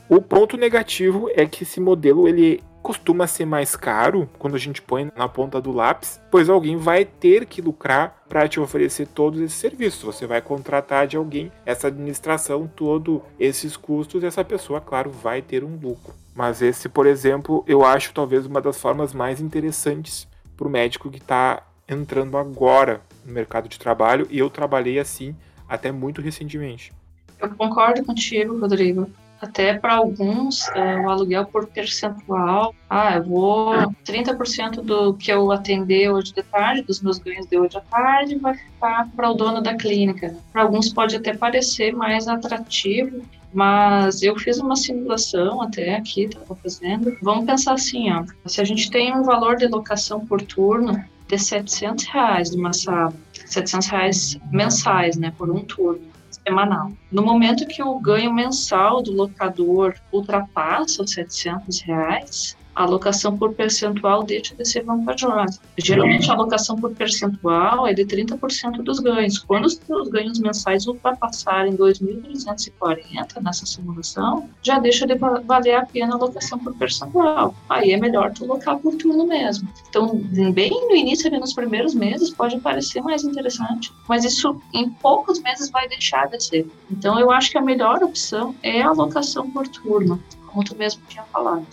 O 0.10 0.22
ponto 0.22 0.58
negativo 0.58 1.30
é 1.34 1.46
que 1.46 1.64
esse 1.64 1.80
modelo 1.80 2.28
ele 2.28 2.62
costuma 2.84 3.26
ser 3.26 3.46
mais 3.46 3.78
caro 3.78 4.30
quando 4.38 4.56
a 4.56 4.60
gente 4.60 4.82
põe 4.82 5.10
na 5.16 5.30
ponta 5.30 5.62
do 5.62 5.72
lápis, 5.72 6.20
pois 6.30 6.50
alguém 6.50 6.76
vai 6.76 7.06
ter 7.06 7.46
que 7.46 7.62
lucrar 7.62 8.22
para 8.28 8.48
te 8.48 8.60
oferecer 8.60 9.08
todos 9.08 9.40
esses 9.40 9.58
serviços. 9.58 10.04
Você 10.04 10.28
vai 10.28 10.42
contratar 10.42 11.08
de 11.08 11.16
alguém 11.16 11.50
essa 11.66 11.88
administração, 11.88 12.70
todos 12.76 13.22
esses 13.40 13.78
custos, 13.78 14.22
e 14.22 14.26
essa 14.26 14.44
pessoa, 14.44 14.82
claro, 14.82 15.10
vai 15.10 15.42
ter 15.42 15.64
um 15.64 15.80
lucro. 15.82 16.14
Mas 16.36 16.62
esse, 16.62 16.90
por 16.90 17.08
exemplo, 17.08 17.64
eu 17.66 17.86
acho 17.86 18.14
talvez 18.14 18.46
uma 18.46 18.60
das 18.60 18.78
formas 18.78 19.14
mais 19.14 19.40
interessantes 19.40 20.28
para 20.58 20.68
o 20.68 20.70
médico 20.70 21.10
que 21.10 21.20
está 21.20 21.66
entrando 21.88 22.38
agora 22.38 23.02
no 23.26 23.32
mercado 23.32 23.70
de 23.70 23.80
trabalho, 23.80 24.28
e 24.30 24.40
eu 24.40 24.50
trabalhei 24.50 25.00
assim 25.00 25.34
até 25.70 25.90
muito 25.90 26.22
recentemente. 26.22 26.92
Eu 27.40 27.50
concordo 27.56 28.04
contigo, 28.04 28.60
Rodrigo. 28.60 29.10
Até 29.44 29.74
para 29.74 29.96
alguns, 29.96 30.70
é, 30.70 30.96
o 31.02 31.10
aluguel 31.10 31.46
por 31.46 31.68
percentual, 31.68 32.74
ah, 32.90 33.18
eu 33.18 33.24
vou 33.26 33.74
30% 34.06 34.82
do 34.82 35.16
que 35.16 35.30
eu 35.30 35.52
atender 35.52 36.10
hoje 36.10 36.34
de 36.34 36.42
tarde, 36.44 36.82
dos 36.84 37.02
meus 37.02 37.20
ganhos 37.20 37.46
de 37.46 37.60
hoje 37.60 37.76
à 37.78 37.82
tarde, 37.82 38.38
vai 38.38 38.56
ficar 38.56 39.10
para 39.14 39.30
o 39.30 39.34
dono 39.34 39.62
da 39.62 39.76
clínica. 39.76 40.34
Para 40.54 40.62
alguns 40.62 40.94
pode 40.94 41.18
até 41.18 41.36
parecer 41.36 41.94
mais 41.94 42.26
atrativo, 42.26 43.22
mas 43.54 44.24
eu 44.24 44.40
fiz 44.40 44.60
uma 44.60 44.78
simulação 44.78 45.62
até 45.62 45.98
aqui, 45.98 46.24
estava 46.24 46.56
fazendo. 46.56 47.18
Vamos 47.22 47.44
pensar 47.44 47.74
assim, 47.74 48.14
ó, 48.14 48.24
se 48.46 48.62
a 48.62 48.64
gente 48.64 48.90
tem 48.90 49.14
um 49.14 49.24
valor 49.24 49.58
de 49.58 49.68
locação 49.68 50.26
por 50.26 50.42
turno 50.42 51.04
de 51.28 51.38
700 51.38 52.06
reais 52.06 52.52
de 52.52 52.58
uma 52.58 52.72
sala, 52.72 53.14
700 53.46 53.88
reais 53.90 54.40
mensais, 54.50 55.18
né, 55.18 55.34
por 55.38 55.52
um 55.52 55.60
turno 55.66 56.13
semanal. 56.48 56.92
No 57.12 57.24
momento 57.24 57.68
que 57.68 57.82
o 57.82 58.00
ganho 58.00 58.34
mensal 58.34 59.02
do 59.02 59.12
locador 59.12 59.96
ultrapassa 60.12 61.02
os 61.02 61.12
700 61.12 61.82
reais, 61.82 62.58
a 62.76 62.84
alocação 62.84 63.38
por 63.38 63.54
percentual 63.54 64.24
deixa 64.24 64.56
de 64.56 64.66
ser 64.66 64.84
vantajosa. 64.84 65.60
Geralmente, 65.78 66.30
a 66.30 66.34
alocação 66.34 66.76
por 66.76 66.92
percentual 66.92 67.88
é 67.88 67.94
de 67.94 68.06
30% 68.06 68.84
dos 68.84 69.00
ganhos. 69.00 69.40
Quando 69.40 69.66
os 69.66 69.76
seus 69.76 70.08
ganhos 70.10 70.40
mensais 70.40 70.88
ultrapassarem 70.88 71.76
2.340 71.76 73.42
nessa 73.42 73.66
simulação, 73.66 74.50
já 74.62 74.80
deixa 74.80 75.06
de 75.06 75.16
valer 75.16 75.76
a 75.76 75.86
pena 75.86 76.14
a 76.14 76.18
alocação 76.18 76.58
por 76.60 76.76
percentual. 76.76 77.54
Aí 77.70 77.92
é 77.92 77.98
melhor 77.98 78.32
tu 78.32 78.46
alocar 78.46 78.78
por 78.80 78.96
turno 78.96 79.28
mesmo. 79.28 79.68
Então, 79.90 80.18
bem 80.54 80.72
no 80.72 80.96
início, 80.96 81.28
ali 81.28 81.40
nos 81.40 81.54
primeiros 81.54 81.94
meses, 81.94 82.32
pode 82.32 82.60
parecer 82.60 83.02
mais 83.02 83.24
interessante, 83.24 83.92
mas 84.08 84.24
isso 84.24 84.60
em 84.74 84.90
poucos 84.90 85.40
meses 85.42 85.70
vai 85.70 85.88
deixar 85.88 86.28
de 86.28 86.44
ser. 86.44 86.68
Então, 86.90 87.20
eu 87.20 87.32
acho 87.32 87.52
que 87.52 87.58
a 87.58 87.62
melhor 87.62 88.04
opção 88.04 88.56
é 88.64 88.82
a 88.82 88.90
alocação 88.90 89.50
por 89.52 89.68
turno, 89.68 90.22
como 90.48 90.64
tu 90.64 90.76
mesmo 90.76 91.02
tinha 91.08 91.24
falado. 91.24 91.66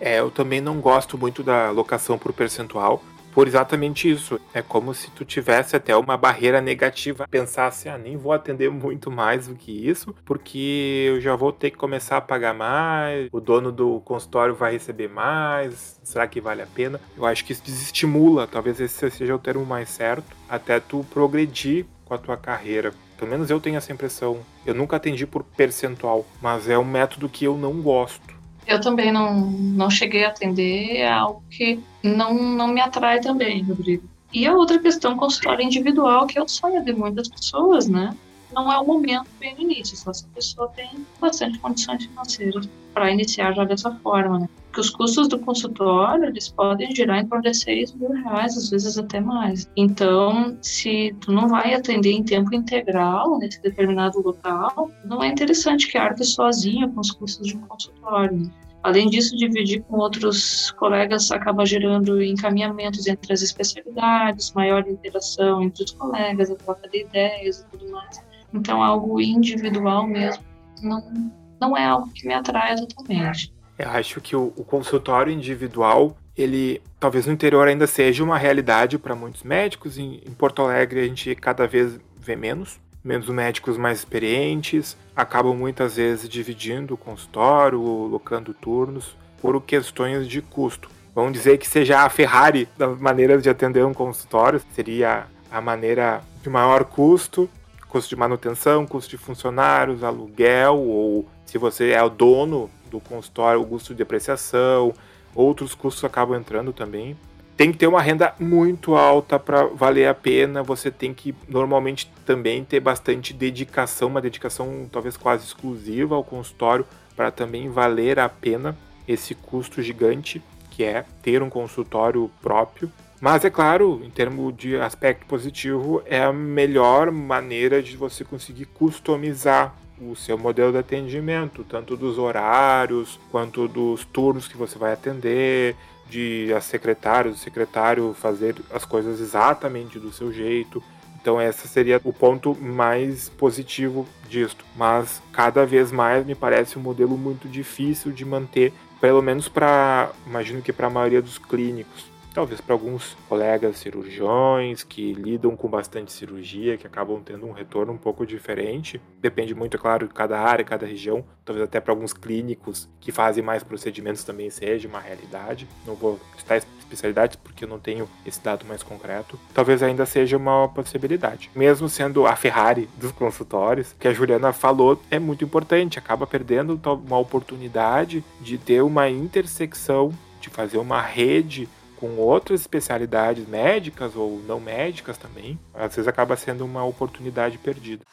É, 0.00 0.20
eu 0.20 0.30
também 0.30 0.60
não 0.60 0.80
gosto 0.80 1.18
muito 1.18 1.42
da 1.42 1.70
locação 1.70 2.18
por 2.18 2.32
percentual, 2.32 3.02
por 3.32 3.46
exatamente 3.46 4.10
isso. 4.10 4.40
É 4.52 4.60
como 4.60 4.92
se 4.92 5.10
tu 5.10 5.24
tivesse 5.24 5.76
até 5.76 5.96
uma 5.96 6.16
barreira 6.16 6.60
negativa, 6.60 7.26
pensasse, 7.30 7.88
ah, 7.88 7.96
nem 7.96 8.16
vou 8.16 8.32
atender 8.32 8.70
muito 8.70 9.10
mais 9.10 9.46
do 9.46 9.54
que 9.54 9.88
isso, 9.88 10.14
porque 10.24 11.06
eu 11.08 11.20
já 11.20 11.36
vou 11.36 11.52
ter 11.52 11.70
que 11.70 11.76
começar 11.76 12.16
a 12.16 12.20
pagar 12.20 12.52
mais, 12.52 13.28
o 13.30 13.40
dono 13.40 13.70
do 13.70 14.00
consultório 14.00 14.54
vai 14.54 14.72
receber 14.72 15.08
mais, 15.08 16.00
será 16.02 16.26
que 16.26 16.40
vale 16.40 16.62
a 16.62 16.66
pena? 16.66 17.00
Eu 17.16 17.24
acho 17.24 17.44
que 17.44 17.52
isso 17.52 17.62
desestimula, 17.64 18.46
talvez 18.46 18.80
esse 18.80 19.08
seja 19.10 19.34
o 19.34 19.38
termo 19.38 19.64
mais 19.64 19.88
certo, 19.88 20.36
até 20.48 20.80
tu 20.80 21.06
progredir 21.10 21.86
com 22.04 22.14
a 22.14 22.18
tua 22.18 22.36
carreira. 22.36 22.92
Pelo 23.16 23.30
menos 23.30 23.50
eu 23.50 23.60
tenho 23.60 23.76
essa 23.76 23.92
impressão. 23.92 24.40
Eu 24.64 24.74
nunca 24.74 24.96
atendi 24.96 25.26
por 25.26 25.42
percentual, 25.42 26.24
mas 26.40 26.68
é 26.68 26.78
um 26.78 26.84
método 26.84 27.28
que 27.28 27.44
eu 27.44 27.56
não 27.56 27.82
gosto. 27.82 28.37
Eu 28.68 28.78
também 28.82 29.10
não, 29.10 29.50
não 29.50 29.88
cheguei 29.88 30.26
a 30.26 30.28
atender, 30.28 30.98
é 30.98 31.08
algo 31.08 31.42
que 31.50 31.80
não, 32.02 32.34
não 32.34 32.68
me 32.68 32.82
atrai 32.82 33.18
também, 33.18 33.62
Rodrigo. 33.62 34.06
E 34.30 34.46
a 34.46 34.54
outra 34.54 34.78
questão, 34.78 35.16
consultório 35.16 35.64
individual, 35.64 36.26
que 36.26 36.38
é 36.38 36.42
o 36.42 36.46
sonho 36.46 36.84
de 36.84 36.92
muitas 36.92 37.28
pessoas, 37.28 37.88
né? 37.88 38.14
Não 38.52 38.70
é 38.70 38.78
o 38.78 38.86
momento 38.86 39.26
bem 39.40 39.54
no 39.54 39.62
início, 39.62 39.96
só 39.96 40.12
se 40.12 40.26
a 40.26 40.34
pessoa 40.34 40.68
tem 40.76 41.06
bastante 41.18 41.58
condições 41.58 42.04
financeiras 42.04 42.68
para 42.92 43.10
iniciar 43.10 43.54
já 43.54 43.64
dessa 43.64 43.90
forma, 44.02 44.40
né? 44.40 44.48
Os 44.80 44.90
custos 44.90 45.28
do 45.28 45.38
consultório 45.38 46.26
eles 46.26 46.48
podem 46.48 46.94
girar 46.94 47.18
em 47.18 47.26
torno 47.26 47.42
de 47.42 47.54
6 47.54 47.94
mil 47.94 48.10
reais, 48.10 48.56
às 48.56 48.70
vezes 48.70 48.98
até 48.98 49.20
mais. 49.20 49.70
Então, 49.76 50.56
se 50.60 51.14
tu 51.20 51.32
não 51.32 51.48
vai 51.48 51.74
atender 51.74 52.12
em 52.12 52.22
tempo 52.22 52.54
integral 52.54 53.38
nesse 53.38 53.60
determinado 53.62 54.20
local, 54.20 54.90
não 55.04 55.22
é 55.22 55.28
interessante 55.28 55.88
que 55.88 55.98
arque 55.98 56.24
sozinho 56.24 56.90
com 56.92 57.00
os 57.00 57.10
custos 57.10 57.46
de 57.46 57.56
um 57.56 57.60
consultório. 57.62 58.50
Além 58.82 59.08
disso, 59.08 59.36
dividir 59.36 59.82
com 59.82 59.96
outros 59.96 60.70
colegas 60.72 61.30
acaba 61.32 61.66
gerando 61.66 62.22
encaminhamentos 62.22 63.06
entre 63.06 63.32
as 63.32 63.42
especialidades, 63.42 64.52
maior 64.52 64.86
interação 64.88 65.62
entre 65.62 65.84
os 65.84 65.90
colegas, 65.90 66.50
a 66.50 66.54
troca 66.54 66.88
de 66.88 67.00
ideias 67.00 67.60
e 67.60 67.66
tudo 67.66 67.90
mais. 67.90 68.20
Então, 68.54 68.82
algo 68.82 69.20
individual 69.20 70.06
mesmo 70.06 70.42
não, 70.82 71.32
não 71.60 71.76
é 71.76 71.84
algo 71.84 72.08
que 72.12 72.26
me 72.26 72.34
atrai 72.34 72.76
totalmente. 72.76 73.52
Eu 73.78 73.90
acho 73.90 74.20
que 74.20 74.34
o, 74.34 74.52
o 74.56 74.64
consultório 74.64 75.32
individual, 75.32 76.16
ele 76.36 76.82
talvez 76.98 77.26
no 77.26 77.32
interior 77.32 77.68
ainda 77.68 77.86
seja 77.86 78.24
uma 78.24 78.36
realidade 78.36 78.98
para 78.98 79.14
muitos 79.14 79.44
médicos. 79.44 79.96
Em, 79.96 80.20
em 80.26 80.32
Porto 80.32 80.62
Alegre 80.62 81.00
a 81.00 81.04
gente 81.04 81.34
cada 81.36 81.66
vez 81.66 81.98
vê 82.20 82.34
menos, 82.34 82.80
menos 83.04 83.28
médicos 83.28 83.78
mais 83.78 84.00
experientes, 84.00 84.96
acabam 85.14 85.56
muitas 85.56 85.96
vezes 85.96 86.28
dividindo 86.28 86.94
o 86.94 86.96
consultório, 86.96 87.80
locando 87.80 88.52
turnos, 88.52 89.16
por 89.40 89.60
questões 89.62 90.26
de 90.26 90.42
custo. 90.42 90.90
Vamos 91.14 91.32
dizer 91.32 91.58
que 91.58 91.66
seja 91.66 92.00
a 92.00 92.10
Ferrari 92.10 92.68
das 92.76 92.98
maneiras 92.98 93.42
de 93.42 93.48
atender 93.48 93.84
um 93.84 93.94
consultório, 93.94 94.60
seria 94.74 95.26
a 95.50 95.60
maneira 95.60 96.20
de 96.42 96.50
maior 96.50 96.84
custo, 96.84 97.48
custo 97.88 98.10
de 98.10 98.16
manutenção, 98.16 98.86
custo 98.86 99.10
de 99.10 99.16
funcionários, 99.16 100.04
aluguel, 100.04 100.76
ou 100.78 101.26
se 101.46 101.56
você 101.58 101.90
é 101.90 102.02
o 102.02 102.10
dono 102.10 102.68
do 102.88 103.00
consultório, 103.00 103.60
o 103.60 103.66
custo 103.66 103.92
de 103.92 103.98
depreciação, 103.98 104.94
outros 105.34 105.74
custos 105.74 106.04
acabam 106.04 106.38
entrando 106.38 106.72
também. 106.72 107.16
Tem 107.56 107.72
que 107.72 107.78
ter 107.78 107.88
uma 107.88 108.00
renda 108.00 108.34
muito 108.38 108.94
alta 108.94 109.38
para 109.38 109.64
valer 109.66 110.06
a 110.06 110.14
pena. 110.14 110.62
Você 110.62 110.90
tem 110.90 111.12
que 111.12 111.34
normalmente 111.48 112.10
também 112.24 112.64
ter 112.64 112.78
bastante 112.78 113.32
dedicação, 113.32 114.08
uma 114.08 114.20
dedicação 114.20 114.88
talvez 114.92 115.16
quase 115.16 115.44
exclusiva 115.44 116.14
ao 116.14 116.22
consultório 116.22 116.86
para 117.16 117.32
também 117.32 117.68
valer 117.68 118.20
a 118.20 118.28
pena 118.28 118.76
esse 119.08 119.34
custo 119.34 119.82
gigante 119.82 120.40
que 120.70 120.84
é 120.84 121.04
ter 121.20 121.42
um 121.42 121.50
consultório 121.50 122.30
próprio. 122.40 122.92
Mas 123.20 123.44
é 123.44 123.50
claro, 123.50 124.00
em 124.04 124.10
termos 124.10 124.56
de 124.56 124.76
aspecto 124.76 125.26
positivo, 125.26 126.00
é 126.06 126.22
a 126.22 126.32
melhor 126.32 127.10
maneira 127.10 127.82
de 127.82 127.96
você 127.96 128.22
conseguir 128.22 128.66
customizar 128.66 129.74
o 130.00 130.14
seu 130.16 130.38
modelo 130.38 130.72
de 130.72 130.78
atendimento, 130.78 131.64
tanto 131.64 131.96
dos 131.96 132.18
horários 132.18 133.18
quanto 133.30 133.66
dos 133.68 134.04
turnos 134.04 134.48
que 134.48 134.56
você 134.56 134.78
vai 134.78 134.92
atender, 134.92 135.76
de 136.08 136.52
a 136.54 136.60
secretária, 136.60 137.30
o 137.30 137.36
secretário 137.36 138.14
fazer 138.14 138.56
as 138.72 138.84
coisas 138.84 139.20
exatamente 139.20 139.98
do 139.98 140.12
seu 140.12 140.32
jeito. 140.32 140.82
Então 141.20 141.40
esse 141.40 141.68
seria 141.68 142.00
o 142.04 142.12
ponto 142.12 142.54
mais 142.54 143.28
positivo 143.28 144.06
disto. 144.28 144.64
Mas 144.76 145.20
cada 145.32 145.66
vez 145.66 145.92
mais 145.92 146.24
me 146.24 146.34
parece 146.34 146.78
um 146.78 146.82
modelo 146.82 147.18
muito 147.18 147.48
difícil 147.48 148.12
de 148.12 148.24
manter 148.24 148.72
pelo 149.00 149.22
menos 149.22 149.48
para, 149.48 150.10
imagino 150.26 150.62
que 150.62 150.72
para 150.72 150.88
a 150.88 150.90
maioria 150.90 151.22
dos 151.22 151.38
clínicos, 151.38 152.06
talvez 152.38 152.60
para 152.60 152.72
alguns 152.72 153.16
colegas 153.28 153.78
cirurgiões 153.78 154.84
que 154.84 155.12
lidam 155.12 155.56
com 155.56 155.68
bastante 155.68 156.12
cirurgia, 156.12 156.76
que 156.76 156.86
acabam 156.86 157.20
tendo 157.20 157.44
um 157.44 157.50
retorno 157.50 157.92
um 157.92 157.96
pouco 157.96 158.24
diferente. 158.24 159.00
Depende 159.20 159.56
muito, 159.56 159.76
é 159.76 159.80
claro, 159.80 160.06
de 160.06 160.14
cada 160.14 160.38
área, 160.38 160.64
cada 160.64 160.86
região. 160.86 161.24
Talvez 161.44 161.64
até 161.66 161.80
para 161.80 161.92
alguns 161.92 162.12
clínicos 162.12 162.88
que 163.00 163.10
fazem 163.10 163.42
mais 163.42 163.64
procedimentos 163.64 164.22
também 164.22 164.50
seja 164.50 164.86
uma 164.86 165.00
realidade. 165.00 165.66
Não 165.84 165.96
vou 165.96 166.20
citar 166.38 166.58
especialidades 166.58 167.34
porque 167.34 167.64
eu 167.64 167.68
não 167.68 167.80
tenho 167.80 168.08
esse 168.24 168.40
dado 168.40 168.64
mais 168.64 168.84
concreto. 168.84 169.36
Talvez 169.52 169.82
ainda 169.82 170.06
seja 170.06 170.36
uma 170.36 170.68
possibilidade. 170.68 171.50
Mesmo 171.56 171.88
sendo 171.88 172.24
a 172.24 172.36
Ferrari 172.36 172.88
dos 172.98 173.10
consultórios, 173.10 173.96
que 173.98 174.06
a 174.06 174.12
Juliana 174.12 174.52
falou, 174.52 175.02
é 175.10 175.18
muito 175.18 175.44
importante. 175.44 175.98
Acaba 175.98 176.24
perdendo 176.24 176.80
uma 177.04 177.18
oportunidade 177.18 178.22
de 178.40 178.56
ter 178.58 178.80
uma 178.80 179.10
intersecção, 179.10 180.12
de 180.40 180.48
fazer 180.50 180.78
uma 180.78 181.02
rede 181.02 181.68
com 181.98 182.16
outras 182.16 182.60
especialidades 182.60 183.46
médicas 183.46 184.14
ou 184.14 184.40
não 184.46 184.60
médicas 184.60 185.18
também, 185.18 185.58
às 185.74 185.94
vezes 185.94 186.08
acaba 186.08 186.36
sendo 186.36 186.64
uma 186.64 186.84
oportunidade 186.84 187.58
perdida. 187.58 188.04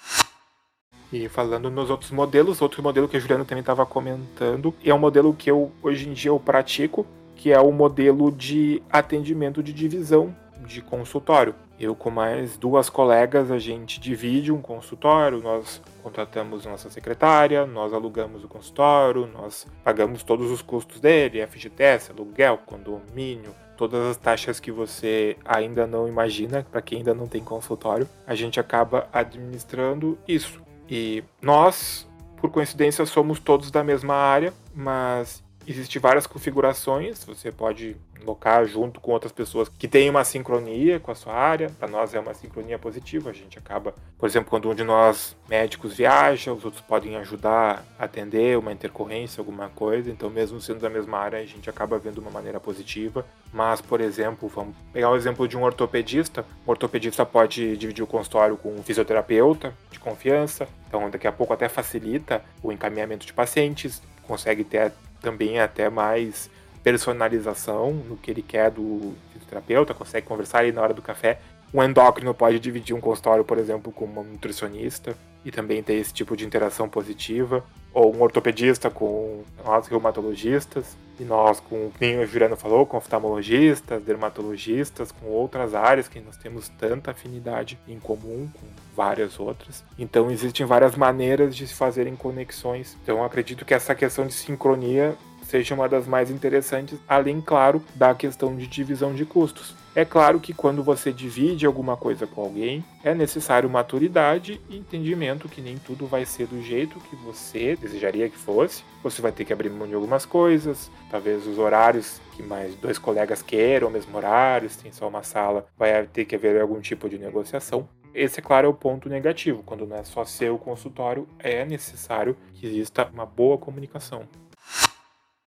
E 1.14 1.30
falando 1.30 1.70
nos 1.70 1.90
outros 1.90 2.12
modelos, 2.12 2.62
outro 2.62 2.82
modelo 2.82 3.08
que 3.08 3.16
a 3.16 3.20
Juliana 3.20 3.46
também 3.46 3.62
estava 3.62 3.86
comentando, 3.86 4.74
é 4.84 4.94
um 4.94 5.00
modelo 5.00 5.34
que 5.34 5.50
eu 5.50 5.72
hoje 5.82 6.10
em 6.10 6.14
dia 6.14 6.30
eu 6.30 6.40
pratico, 6.40 7.06
que 7.36 7.52
é 7.52 7.60
o 7.60 7.72
modelo 7.72 8.32
de 8.32 8.82
atendimento 8.92 9.62
de 9.62 9.72
divisão 9.72 10.36
de 10.66 10.82
consultório. 10.82 11.54
Eu 11.80 11.94
com 11.94 12.10
mais 12.10 12.58
duas 12.58 12.90
colegas, 12.90 13.52
a 13.52 13.60
gente 13.60 14.00
divide 14.00 14.52
um 14.52 14.62
consultório, 14.62 15.42
nós 15.42 15.82
contratamos 16.02 16.66
nossa 16.66 16.90
secretária, 16.90 17.66
nós 17.66 17.94
alugamos 17.94 18.44
o 18.44 18.48
consultório, 18.48 19.28
nós 19.28 19.68
pagamos 19.84 20.24
todos 20.24 20.50
os 20.50 20.62
custos 20.62 21.00
dele, 21.00 21.46
FGTS, 21.46 22.12
aluguel, 22.12 22.58
condomínio, 22.66 23.54
todas 23.76 24.06
as 24.06 24.18
taxas 24.18 24.60
que 24.60 24.72
você 24.72 25.38
ainda 25.46 25.86
não 25.86 26.08
imagina, 26.08 26.66
para 26.72 26.82
quem 26.82 27.00
ainda 27.00 27.14
não 27.14 27.28
tem 27.28 27.44
consultório, 27.44 28.08
a 28.26 28.34
gente 28.34 28.60
acaba 28.60 29.08
administrando 29.14 30.18
isso. 30.28 30.62
E 30.90 31.24
nós, 31.42 32.08
por 32.38 32.50
coincidência, 32.50 33.06
somos 33.06 33.40
todos 33.40 33.70
da 33.72 33.84
mesma 33.84 34.16
área, 34.16 34.54
mas 34.74 35.44
Existem 35.68 36.02
várias 36.02 36.28
configurações, 36.28 37.24
você 37.24 37.52
pode 37.52 37.96
locar 38.26 38.66
junto 38.66 39.00
com 39.00 39.12
outras 39.12 39.32
pessoas 39.32 39.70
que 39.70 39.88
têm 39.88 40.10
uma 40.10 40.24
sincronia 40.24 41.00
com 41.00 41.12
a 41.12 41.16
sua 41.16 41.34
área. 41.34 41.70
Para 41.80 41.88
nós 41.88 42.14
é 42.14 42.20
uma 42.20 42.34
sincronia 42.34 42.78
positiva, 42.78 43.30
a 43.30 43.34
gente 43.34 43.58
acaba, 43.58 43.94
por 44.18 44.28
exemplo, 44.28 44.50
quando 44.50 44.70
um 44.70 44.76
de 44.76 44.84
nós 44.84 45.36
médicos 45.48 45.96
viaja, 45.96 46.52
os 46.52 46.66
outros 46.66 46.82
podem 46.82 47.16
ajudar 47.18 47.86
a 47.98 48.06
atender 48.06 48.58
uma 48.58 48.72
intercorrência, 48.72 49.42
alguma 49.42 49.70
coisa. 49.70 50.10
Então, 50.10 50.30
mesmo 50.30 50.60
sendo 50.60 50.80
da 50.80 50.90
mesma 50.90 51.18
área, 51.20 51.40
a 51.40 51.46
gente 51.46 51.70
acaba 51.70 51.98
vendo 52.00 52.18
uma 52.18 52.32
maneira 52.32 52.60
positiva. 52.60 53.26
Mas, 53.54 53.80
por 53.80 54.02
exemplo, 54.02 54.50
vamos 54.50 54.76
pegar 54.92 55.10
o 55.12 55.16
exemplo 55.16 55.48
de 55.48 55.58
um 55.58 55.64
ortopedista. 55.64 56.46
O 56.66 56.72
ortopedista 56.72 57.26
pode 57.26 57.78
dividir 57.78 58.04
o 58.04 58.08
consultório 58.08 58.58
com 58.58 58.74
um 58.74 58.84
fisioterapeuta 58.84 59.74
de 59.92 60.00
confiança. 60.00 60.68
Então, 60.88 61.10
daqui 61.10 61.28
a 61.28 61.32
pouco 61.32 61.54
até 61.54 61.70
facilita 61.70 62.44
o 62.62 62.72
encaminhamento 62.72 63.26
de 63.26 63.34
pacientes, 63.34 64.02
consegue 64.24 64.64
ter 64.64 64.92
também 65.26 65.60
até 65.60 65.90
mais 65.90 66.52
personalização 66.84 67.92
no 67.92 68.16
que 68.16 68.30
ele 68.30 68.44
quer 68.44 68.70
do 68.70 69.16
fisioterapeuta, 69.34 69.92
consegue 69.92 70.28
conversar 70.28 70.60
ali 70.60 70.72
na 70.72 70.84
hora 70.84 70.94
do 70.94 71.02
café. 71.02 71.40
Um 71.76 71.84
endócrino 71.84 72.34
pode 72.34 72.58
dividir 72.58 72.96
um 72.96 73.02
consultório, 73.02 73.44
por 73.44 73.58
exemplo, 73.58 73.92
com 73.92 74.06
um 74.06 74.24
nutricionista 74.24 75.14
e 75.44 75.52
também 75.52 75.84
ter 75.84 75.96
esse 75.96 76.14
tipo 76.14 76.38
de 76.38 76.46
interação 76.46 76.88
positiva. 76.88 77.66
Ou 77.94 78.16
um 78.16 78.22
ortopedista 78.22 78.90
com 78.90 79.44
nós 79.62 79.86
reumatologistas, 79.86 80.96
e 81.20 81.26
nós, 81.26 81.60
com 81.60 81.88
o 81.88 81.92
que 81.92 82.16
o 82.16 82.26
Juliano 82.26 82.56
falou, 82.56 82.86
com 82.86 82.96
oftalmologistas, 82.96 84.02
dermatologistas, 84.02 85.12
com 85.12 85.28
outras 85.28 85.76
áreas 85.76 86.08
que 86.08 86.22
nós 86.22 86.38
temos 86.38 86.70
tanta 86.80 87.12
afinidade 87.12 87.78
em 87.90 88.00
comum 88.00 88.50
com 88.54 88.68
várias 88.96 89.38
outras. 89.38 89.84
Então 90.00 90.32
existem 90.32 90.66
várias 90.66 90.96
maneiras 90.96 91.54
de 91.54 91.68
se 91.68 91.74
fazerem 91.74 92.16
conexões. 92.16 92.98
Então 93.04 93.22
acredito 93.22 93.66
que 93.66 93.74
essa 93.74 93.94
questão 93.94 94.26
de 94.26 94.34
sincronia 94.34 95.14
seja 95.46 95.76
uma 95.76 95.88
das 95.88 96.08
mais 96.08 96.30
interessantes, 96.30 97.00
além, 97.08 97.40
claro, 97.42 97.84
da 97.96 98.14
questão 98.14 98.56
de 98.56 98.68
divisão 98.68 99.14
de 99.14 99.26
custos. 99.26 99.76
É 99.96 100.04
claro 100.04 100.42
que 100.42 100.54
quando 100.54 100.84
você 100.84 101.14
divide 101.14 101.66
alguma 101.66 101.96
coisa 101.96 102.28
com 102.28 102.42
alguém, 102.42 102.84
é 103.02 103.16
necessário 103.16 103.70
maturidade 103.70 104.60
e 104.70 104.76
entendimento 104.76 105.48
que 105.48 105.62
nem 105.62 105.78
tudo 105.78 106.06
vai 106.06 106.26
ser 106.26 106.48
do 106.48 106.62
jeito 106.62 107.00
que 107.00 107.16
você 107.16 107.78
desejaria 107.78 108.28
que 108.28 108.38
fosse. 108.38 108.84
Você 109.02 109.22
vai 109.22 109.32
ter 109.32 109.46
que 109.46 109.54
abrir 109.54 109.70
mão 109.70 109.88
de 109.88 109.94
algumas 109.94 110.26
coisas, 110.26 110.92
talvez 111.10 111.48
os 111.48 111.58
horários 111.58 112.20
que 112.36 112.44
mais 112.44 112.76
dois 112.76 113.00
colegas 113.00 113.42
queiram, 113.42 113.88
o 113.88 113.92
mesmo 113.92 114.18
horário, 114.18 114.70
se 114.70 114.80
tem 114.80 114.92
só 114.92 115.08
uma 115.08 115.24
sala, 115.24 115.66
vai 115.78 116.06
ter 116.08 116.26
que 116.26 116.36
haver 116.36 116.60
algum 116.60 116.82
tipo 116.82 117.08
de 117.08 117.18
negociação. 117.18 117.88
Esse, 118.14 118.40
é 118.40 118.44
claro, 118.44 118.68
é 118.68 118.70
o 118.70 118.74
ponto 118.74 119.10
negativo. 119.10 119.62
Quando 119.66 119.86
não 119.86 119.98
é 119.98 120.04
só 120.04 120.24
seu 120.24 120.58
consultório, 120.58 121.28
é 121.38 121.66
necessário 121.66 122.36
que 122.54 122.66
exista 122.66 123.10
uma 123.14 123.26
boa 123.26 123.58
comunicação. 123.58 124.24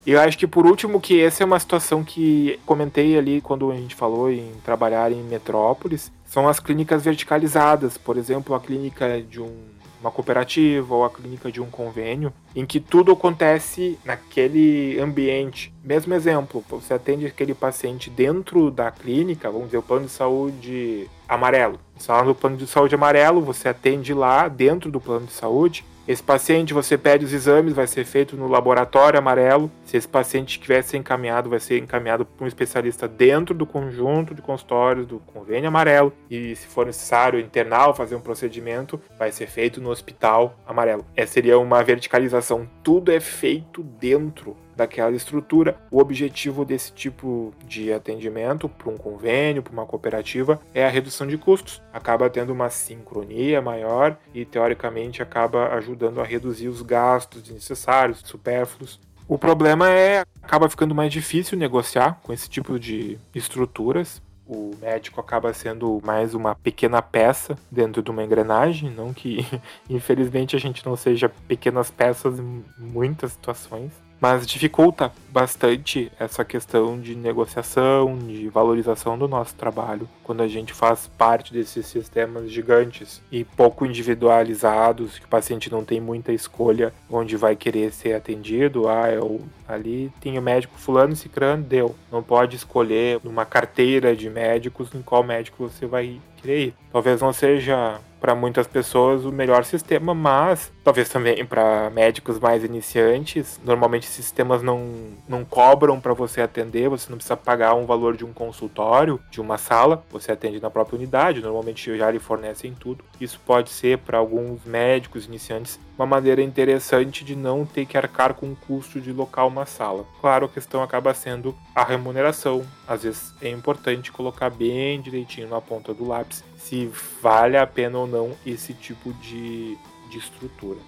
E 0.07 0.13
eu 0.13 0.21
acho 0.21 0.39
que 0.39 0.47
por 0.47 0.67
último 0.67 0.99
que 0.99 1.21
essa 1.21 1.43
é 1.43 1.47
uma 1.47 1.61
situação 1.61 2.03
que 2.03 2.59
comentei 2.65 3.19
ali 3.19 3.43
quando 3.43 3.71
a 3.71 3.77
gente 3.77 3.95
falou 3.95 4.31
em 4.31 4.51
trabalhar 4.65 5.13
em 5.13 5.23
metrópoles, 5.23 6.11
são 6.25 6.49
as 6.49 6.59
clínicas 6.59 7.05
verticalizadas, 7.05 7.99
por 7.99 8.17
exemplo, 8.17 8.55
a 8.55 8.61
clínica 8.61 9.21
de 9.21 9.43
um, 9.43 9.55
uma 10.01 10.11
cooperativa 10.11 10.95
ou 10.95 11.05
a 11.05 11.11
clínica 11.11 11.53
de 11.53 11.61
um 11.61 11.67
convênio, 11.67 12.33
em 12.57 12.65
que 12.65 12.81
tudo 12.81 13.13
acontece 13.13 13.99
naquele 14.03 14.99
ambiente. 14.99 15.71
Mesmo 15.85 16.15
exemplo, 16.15 16.65
você 16.71 16.95
atende 16.95 17.27
aquele 17.27 17.53
paciente 17.53 18.09
dentro 18.09 18.71
da 18.71 18.91
clínica, 18.91 19.51
vamos 19.51 19.67
dizer, 19.67 19.79
o 19.79 19.83
plano 19.83 20.07
de 20.07 20.13
saúde 20.13 21.11
amarelo. 21.29 21.79
Só 21.99 22.25
no 22.25 22.35
plano 22.35 22.57
de 22.57 22.67
saúde 22.67 22.95
amarelo, 22.95 23.43
você 23.43 23.69
atende 23.69 24.15
lá 24.15 24.49
dentro 24.49 24.91
do 24.91 24.99
plano 24.99 25.27
de 25.27 25.33
saúde, 25.35 25.85
esse 26.11 26.25
paciente, 26.25 26.75
você 26.75 26.99
pede 26.99 27.25
os 27.25 27.33
exames, 27.33 27.73
vai 27.73 27.87
ser 27.87 28.05
feito 28.05 28.37
no 28.37 28.49
laboratório 28.49 29.17
amarelo. 29.17 29.71
Se 29.85 29.97
esse 29.97 30.09
paciente 30.09 30.59
tiver 30.59 30.83
ser 30.83 30.97
encaminhado, 30.97 31.49
vai 31.49 31.61
ser 31.61 31.79
encaminhado 31.79 32.27
para 32.27 32.45
um 32.45 32.49
especialista 32.49 33.07
dentro 33.07 33.55
do 33.55 33.65
conjunto 33.65 34.35
de 34.35 34.43
consultórios 34.43 35.07
do 35.07 35.21
convênio 35.21 35.69
amarelo. 35.69 36.13
E 36.29 36.57
se 36.57 36.67
for 36.67 36.85
necessário 36.85 37.39
internar 37.39 37.87
ou 37.87 37.95
fazer 37.95 38.17
um 38.17 38.21
procedimento, 38.21 39.01
vai 39.17 39.31
ser 39.31 39.47
feito 39.47 39.81
no 39.81 39.89
hospital 39.89 40.59
amarelo. 40.67 41.07
Essa 41.15 41.35
seria 41.35 41.61
uma 41.61 41.81
verticalização. 41.85 42.69
Tudo 42.83 43.13
é 43.13 43.21
feito 43.21 43.81
dentro 43.81 44.57
daquela 44.81 45.15
estrutura. 45.15 45.77
O 45.91 45.99
objetivo 45.99 46.65
desse 46.65 46.91
tipo 46.93 47.53
de 47.67 47.93
atendimento 47.93 48.69
para 48.69 48.91
um 48.91 48.97
convênio, 48.97 49.63
para 49.63 49.73
uma 49.73 49.85
cooperativa, 49.85 50.61
é 50.75 50.85
a 50.87 50.89
redução 50.89 51.27
de 51.27 51.37
custos. 51.37 51.83
Acaba 51.93 52.31
tendo 52.31 52.53
uma 52.53 52.71
sincronia 52.71 53.61
maior 53.61 54.17
e, 54.35 54.45
teoricamente, 54.45 55.23
acaba 55.23 55.69
ajudando 55.75 56.21
a 56.21 56.25
reduzir 56.25 56.69
os 56.69 56.81
gastos 56.81 57.43
desnecessários, 57.43 58.23
supérfluos. 58.25 58.99
O 59.29 59.39
problema 59.39 59.91
é 59.91 60.25
acaba 60.43 60.69
ficando 60.69 60.95
mais 60.95 61.13
difícil 61.13 61.59
negociar 61.59 62.19
com 62.23 62.33
esse 62.33 62.49
tipo 62.49 62.79
de 62.79 63.19
estruturas, 63.35 64.21
o 64.45 64.73
médico 64.81 65.21
acaba 65.21 65.53
sendo 65.53 66.01
mais 66.05 66.35
uma 66.35 66.57
pequena 66.57 67.01
peça 67.01 67.57
dentro 67.71 68.03
de 68.03 68.11
uma 68.11 68.25
engrenagem, 68.25 68.91
não 68.91 69.15
que 69.15 69.47
infelizmente 69.89 70.57
a 70.57 70.59
gente 70.59 70.85
não 70.85 70.97
seja 70.97 71.29
pequenas 71.47 71.89
peças 71.89 72.41
em 72.41 72.65
muitas 72.77 73.31
situações 73.33 73.93
mas 74.21 74.47
dificulta 74.47 75.11
bastante 75.31 76.11
essa 76.19 76.45
questão 76.45 77.01
de 77.01 77.15
negociação, 77.15 78.19
de 78.19 78.49
valorização 78.49 79.17
do 79.17 79.27
nosso 79.27 79.55
trabalho, 79.55 80.09
quando 80.23 80.43
a 80.43 80.49
gente 80.49 80.73
faz 80.73 81.11
parte 81.17 81.53
desses 81.53 81.87
sistemas 81.87 82.51
gigantes 82.51 83.23
e 83.31 83.45
pouco 83.45 83.87
individualizados, 83.87 85.19
que 85.19 85.25
o 85.25 85.29
paciente 85.29 85.71
não 85.71 85.85
tem 85.85 86.01
muita 86.01 86.33
escolha 86.33 86.93
onde 87.09 87.37
vai 87.37 87.57
querer 87.57 87.93
ser 87.93 88.15
atendido. 88.15 88.89
Ah, 88.89 89.11
eu 89.11 89.41
ali 89.67 90.13
tenho 90.21 90.43
médico 90.43 90.77
fulano, 90.77 91.17
cicrano, 91.17 91.63
deu. 91.63 91.95
Não 92.11 92.23
pode 92.23 92.57
escolher 92.57 93.21
numa 93.23 93.47
carteira 93.47 94.15
de 94.15 94.29
médicos 94.29 94.95
em 94.95 95.03
qual 95.03 95.23
médico 95.23 95.69
você 95.69 95.87
vai 95.87 96.21
querer 96.37 96.67
ir. 96.67 96.75
Talvez 96.93 97.21
não 97.21 97.33
seja 97.33 98.01
para 98.21 98.35
muitas 98.35 98.67
pessoas 98.67 99.25
o 99.25 99.33
melhor 99.33 99.65
sistema, 99.65 100.15
mas 100.15 100.71
talvez 100.85 101.09
também 101.09 101.45
para 101.45 101.91
médicos 101.91 102.39
mais 102.39 102.63
iniciantes, 102.63 103.59
normalmente 103.65 104.07
sistemas 104.07 104.63
não, 104.63 105.13
não 105.29 105.45
cobram 105.45 106.01
para 106.01 106.13
você 106.13 106.41
atender, 106.41 106.89
você 106.89 107.09
não 107.09 107.17
precisa 107.17 107.37
pagar 107.37 107.75
um 107.75 107.87
valor 107.87 108.17
de 108.17 108.25
um 108.25 108.33
consultório, 108.33 109.21
de 109.31 109.41
uma 109.41 109.57
sala, 109.57 110.05
você 110.11 110.33
atende 110.33 110.61
na 110.61 110.71
própria 110.71 110.97
unidade, 110.97 111.41
normalmente 111.41 111.97
já 111.97 112.11
lhe 112.11 112.19
fornecem 112.19 112.75
tudo. 112.79 113.05
Isso 113.21 113.41
pode 113.45 113.71
ser 113.71 113.99
para 113.99 114.19
alguns 114.19 114.65
médicos 114.65 115.27
iniciantes 115.27 115.79
uma 115.97 116.07
maneira 116.07 116.43
interessante 116.43 117.25
de 117.25 117.37
não 117.37 117.67
ter 117.67 117.85
que 117.85 117.97
arcar 117.97 118.35
com 118.35 118.53
o 118.53 118.57
custo 118.57 119.01
de 119.01 119.13
locar 119.13 119.47
uma 119.47 119.67
sala. 119.67 120.07
Claro, 120.21 120.47
a 120.47 120.49
questão 120.49 120.83
acaba 120.83 121.13
sendo 121.13 121.55
a 121.75 121.85
remuneração. 121.85 122.65
Às 122.89 123.03
vezes 123.03 123.35
é 123.43 123.51
importante 123.51 124.11
colocar 124.11 124.49
bem 124.49 125.01
direitinho 125.01 125.49
na 125.49 125.61
ponta 125.61 125.93
do 125.93 126.07
lápis 126.07 126.43
se 126.61 126.91
vale 127.21 127.57
a 127.57 127.67
pena 127.67 127.99
ou 127.99 128.07
não 128.07 128.37
esse 128.47 128.73
tipo 128.75 129.13
de, 129.15 129.77
de 130.11 130.19
estrutura. 130.19 130.79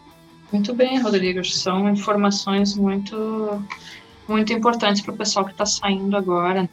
Muito 0.52 0.74
bem, 0.74 1.00
Rodrigo. 1.00 1.42
São 1.44 1.88
informações 1.88 2.76
muito 2.76 3.16
muito 4.28 4.52
importantes 4.52 5.02
para 5.02 5.14
o 5.14 5.16
pessoal 5.16 5.44
que 5.44 5.50
está 5.52 5.66
saindo 5.66 6.16
agora. 6.16 6.70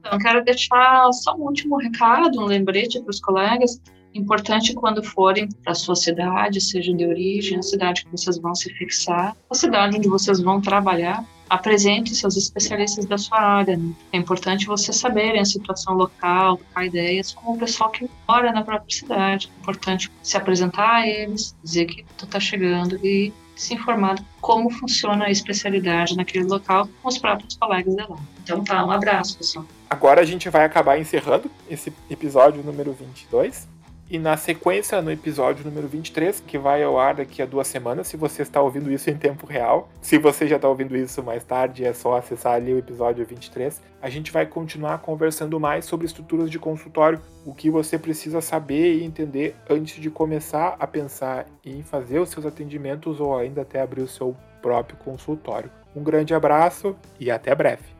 Então, 0.00 0.18
quero 0.18 0.44
deixar 0.44 1.10
só 1.12 1.34
um 1.34 1.42
último 1.42 1.78
recado, 1.78 2.38
um 2.40 2.44
lembrete 2.44 3.00
para 3.00 3.10
os 3.10 3.20
colegas. 3.20 3.80
Importante 4.12 4.74
quando 4.74 5.02
forem 5.02 5.48
para 5.48 5.72
a 5.72 5.74
sua 5.74 5.96
cidade, 5.96 6.60
seja 6.60 6.92
de 6.92 7.06
origem, 7.06 7.58
a 7.58 7.62
cidade 7.62 8.04
que 8.04 8.10
vocês 8.10 8.38
vão 8.38 8.54
se 8.54 8.72
fixar, 8.74 9.34
a 9.48 9.54
cidade 9.54 9.96
onde 9.96 10.08
vocês 10.08 10.40
vão 10.40 10.60
trabalhar, 10.60 11.24
apresente 11.48 12.14
seus 12.14 12.36
especialistas 12.36 13.04
da 13.06 13.18
sua 13.18 13.40
área. 13.40 13.76
Né? 13.76 13.92
É 14.12 14.16
importante 14.16 14.66
vocês 14.66 14.96
saberem 14.96 15.40
a 15.40 15.44
situação 15.44 15.94
local, 15.94 16.56
trocar 16.56 16.86
ideias 16.86 17.32
com 17.32 17.52
o 17.52 17.58
pessoal 17.58 17.90
que 17.90 18.08
mora 18.28 18.52
na 18.52 18.62
própria 18.62 18.96
cidade. 18.96 19.50
É 19.56 19.60
importante 19.60 20.10
se 20.22 20.36
apresentar 20.36 20.96
a 20.96 21.06
eles, 21.06 21.54
dizer 21.62 21.86
que 21.86 22.04
tu 22.16 22.24
está 22.24 22.40
chegando 22.40 22.98
e 23.04 23.32
se 23.56 23.74
informar 23.74 24.16
como 24.40 24.70
funciona 24.70 25.26
a 25.26 25.30
especialidade 25.30 26.16
naquele 26.16 26.44
local 26.44 26.88
com 27.00 27.08
os 27.08 27.18
próprios 27.18 27.56
colegas 27.56 27.94
de 27.94 28.02
lá. 28.02 28.18
Então 28.42 28.64
tá, 28.64 28.84
um 28.84 28.90
abraço, 28.90 29.38
pessoal. 29.38 29.64
Agora 29.88 30.20
a 30.20 30.24
gente 30.24 30.48
vai 30.48 30.64
acabar 30.64 30.98
encerrando 30.98 31.50
esse 31.70 31.92
episódio 32.10 32.62
número 32.64 32.92
22. 32.92 33.68
E 34.14 34.18
na 34.18 34.36
sequência, 34.36 35.02
no 35.02 35.10
episódio 35.10 35.64
número 35.64 35.88
23, 35.88 36.38
que 36.38 36.56
vai 36.56 36.84
ao 36.84 36.96
ar 37.00 37.16
daqui 37.16 37.42
a 37.42 37.46
duas 37.46 37.66
semanas, 37.66 38.06
se 38.06 38.16
você 38.16 38.42
está 38.42 38.62
ouvindo 38.62 38.92
isso 38.92 39.10
em 39.10 39.16
tempo 39.16 39.44
real. 39.44 39.88
Se 40.00 40.18
você 40.18 40.46
já 40.46 40.54
está 40.54 40.68
ouvindo 40.68 40.96
isso 40.96 41.20
mais 41.20 41.42
tarde, 41.42 41.84
é 41.84 41.92
só 41.92 42.16
acessar 42.16 42.52
ali 42.52 42.72
o 42.72 42.78
episódio 42.78 43.26
23. 43.26 43.82
A 44.00 44.08
gente 44.08 44.30
vai 44.30 44.46
continuar 44.46 44.98
conversando 44.98 45.58
mais 45.58 45.84
sobre 45.84 46.06
estruturas 46.06 46.48
de 46.48 46.60
consultório, 46.60 47.20
o 47.44 47.52
que 47.52 47.68
você 47.68 47.98
precisa 47.98 48.40
saber 48.40 48.98
e 48.98 49.04
entender 49.04 49.56
antes 49.68 50.00
de 50.00 50.08
começar 50.08 50.76
a 50.78 50.86
pensar 50.86 51.46
em 51.64 51.82
fazer 51.82 52.20
os 52.20 52.28
seus 52.28 52.46
atendimentos 52.46 53.18
ou 53.18 53.36
ainda 53.36 53.62
até 53.62 53.80
abrir 53.80 54.02
o 54.02 54.06
seu 54.06 54.36
próprio 54.62 54.96
consultório. 54.98 55.72
Um 55.92 56.04
grande 56.04 56.32
abraço 56.32 56.94
e 57.18 57.32
até 57.32 57.52
breve. 57.52 57.93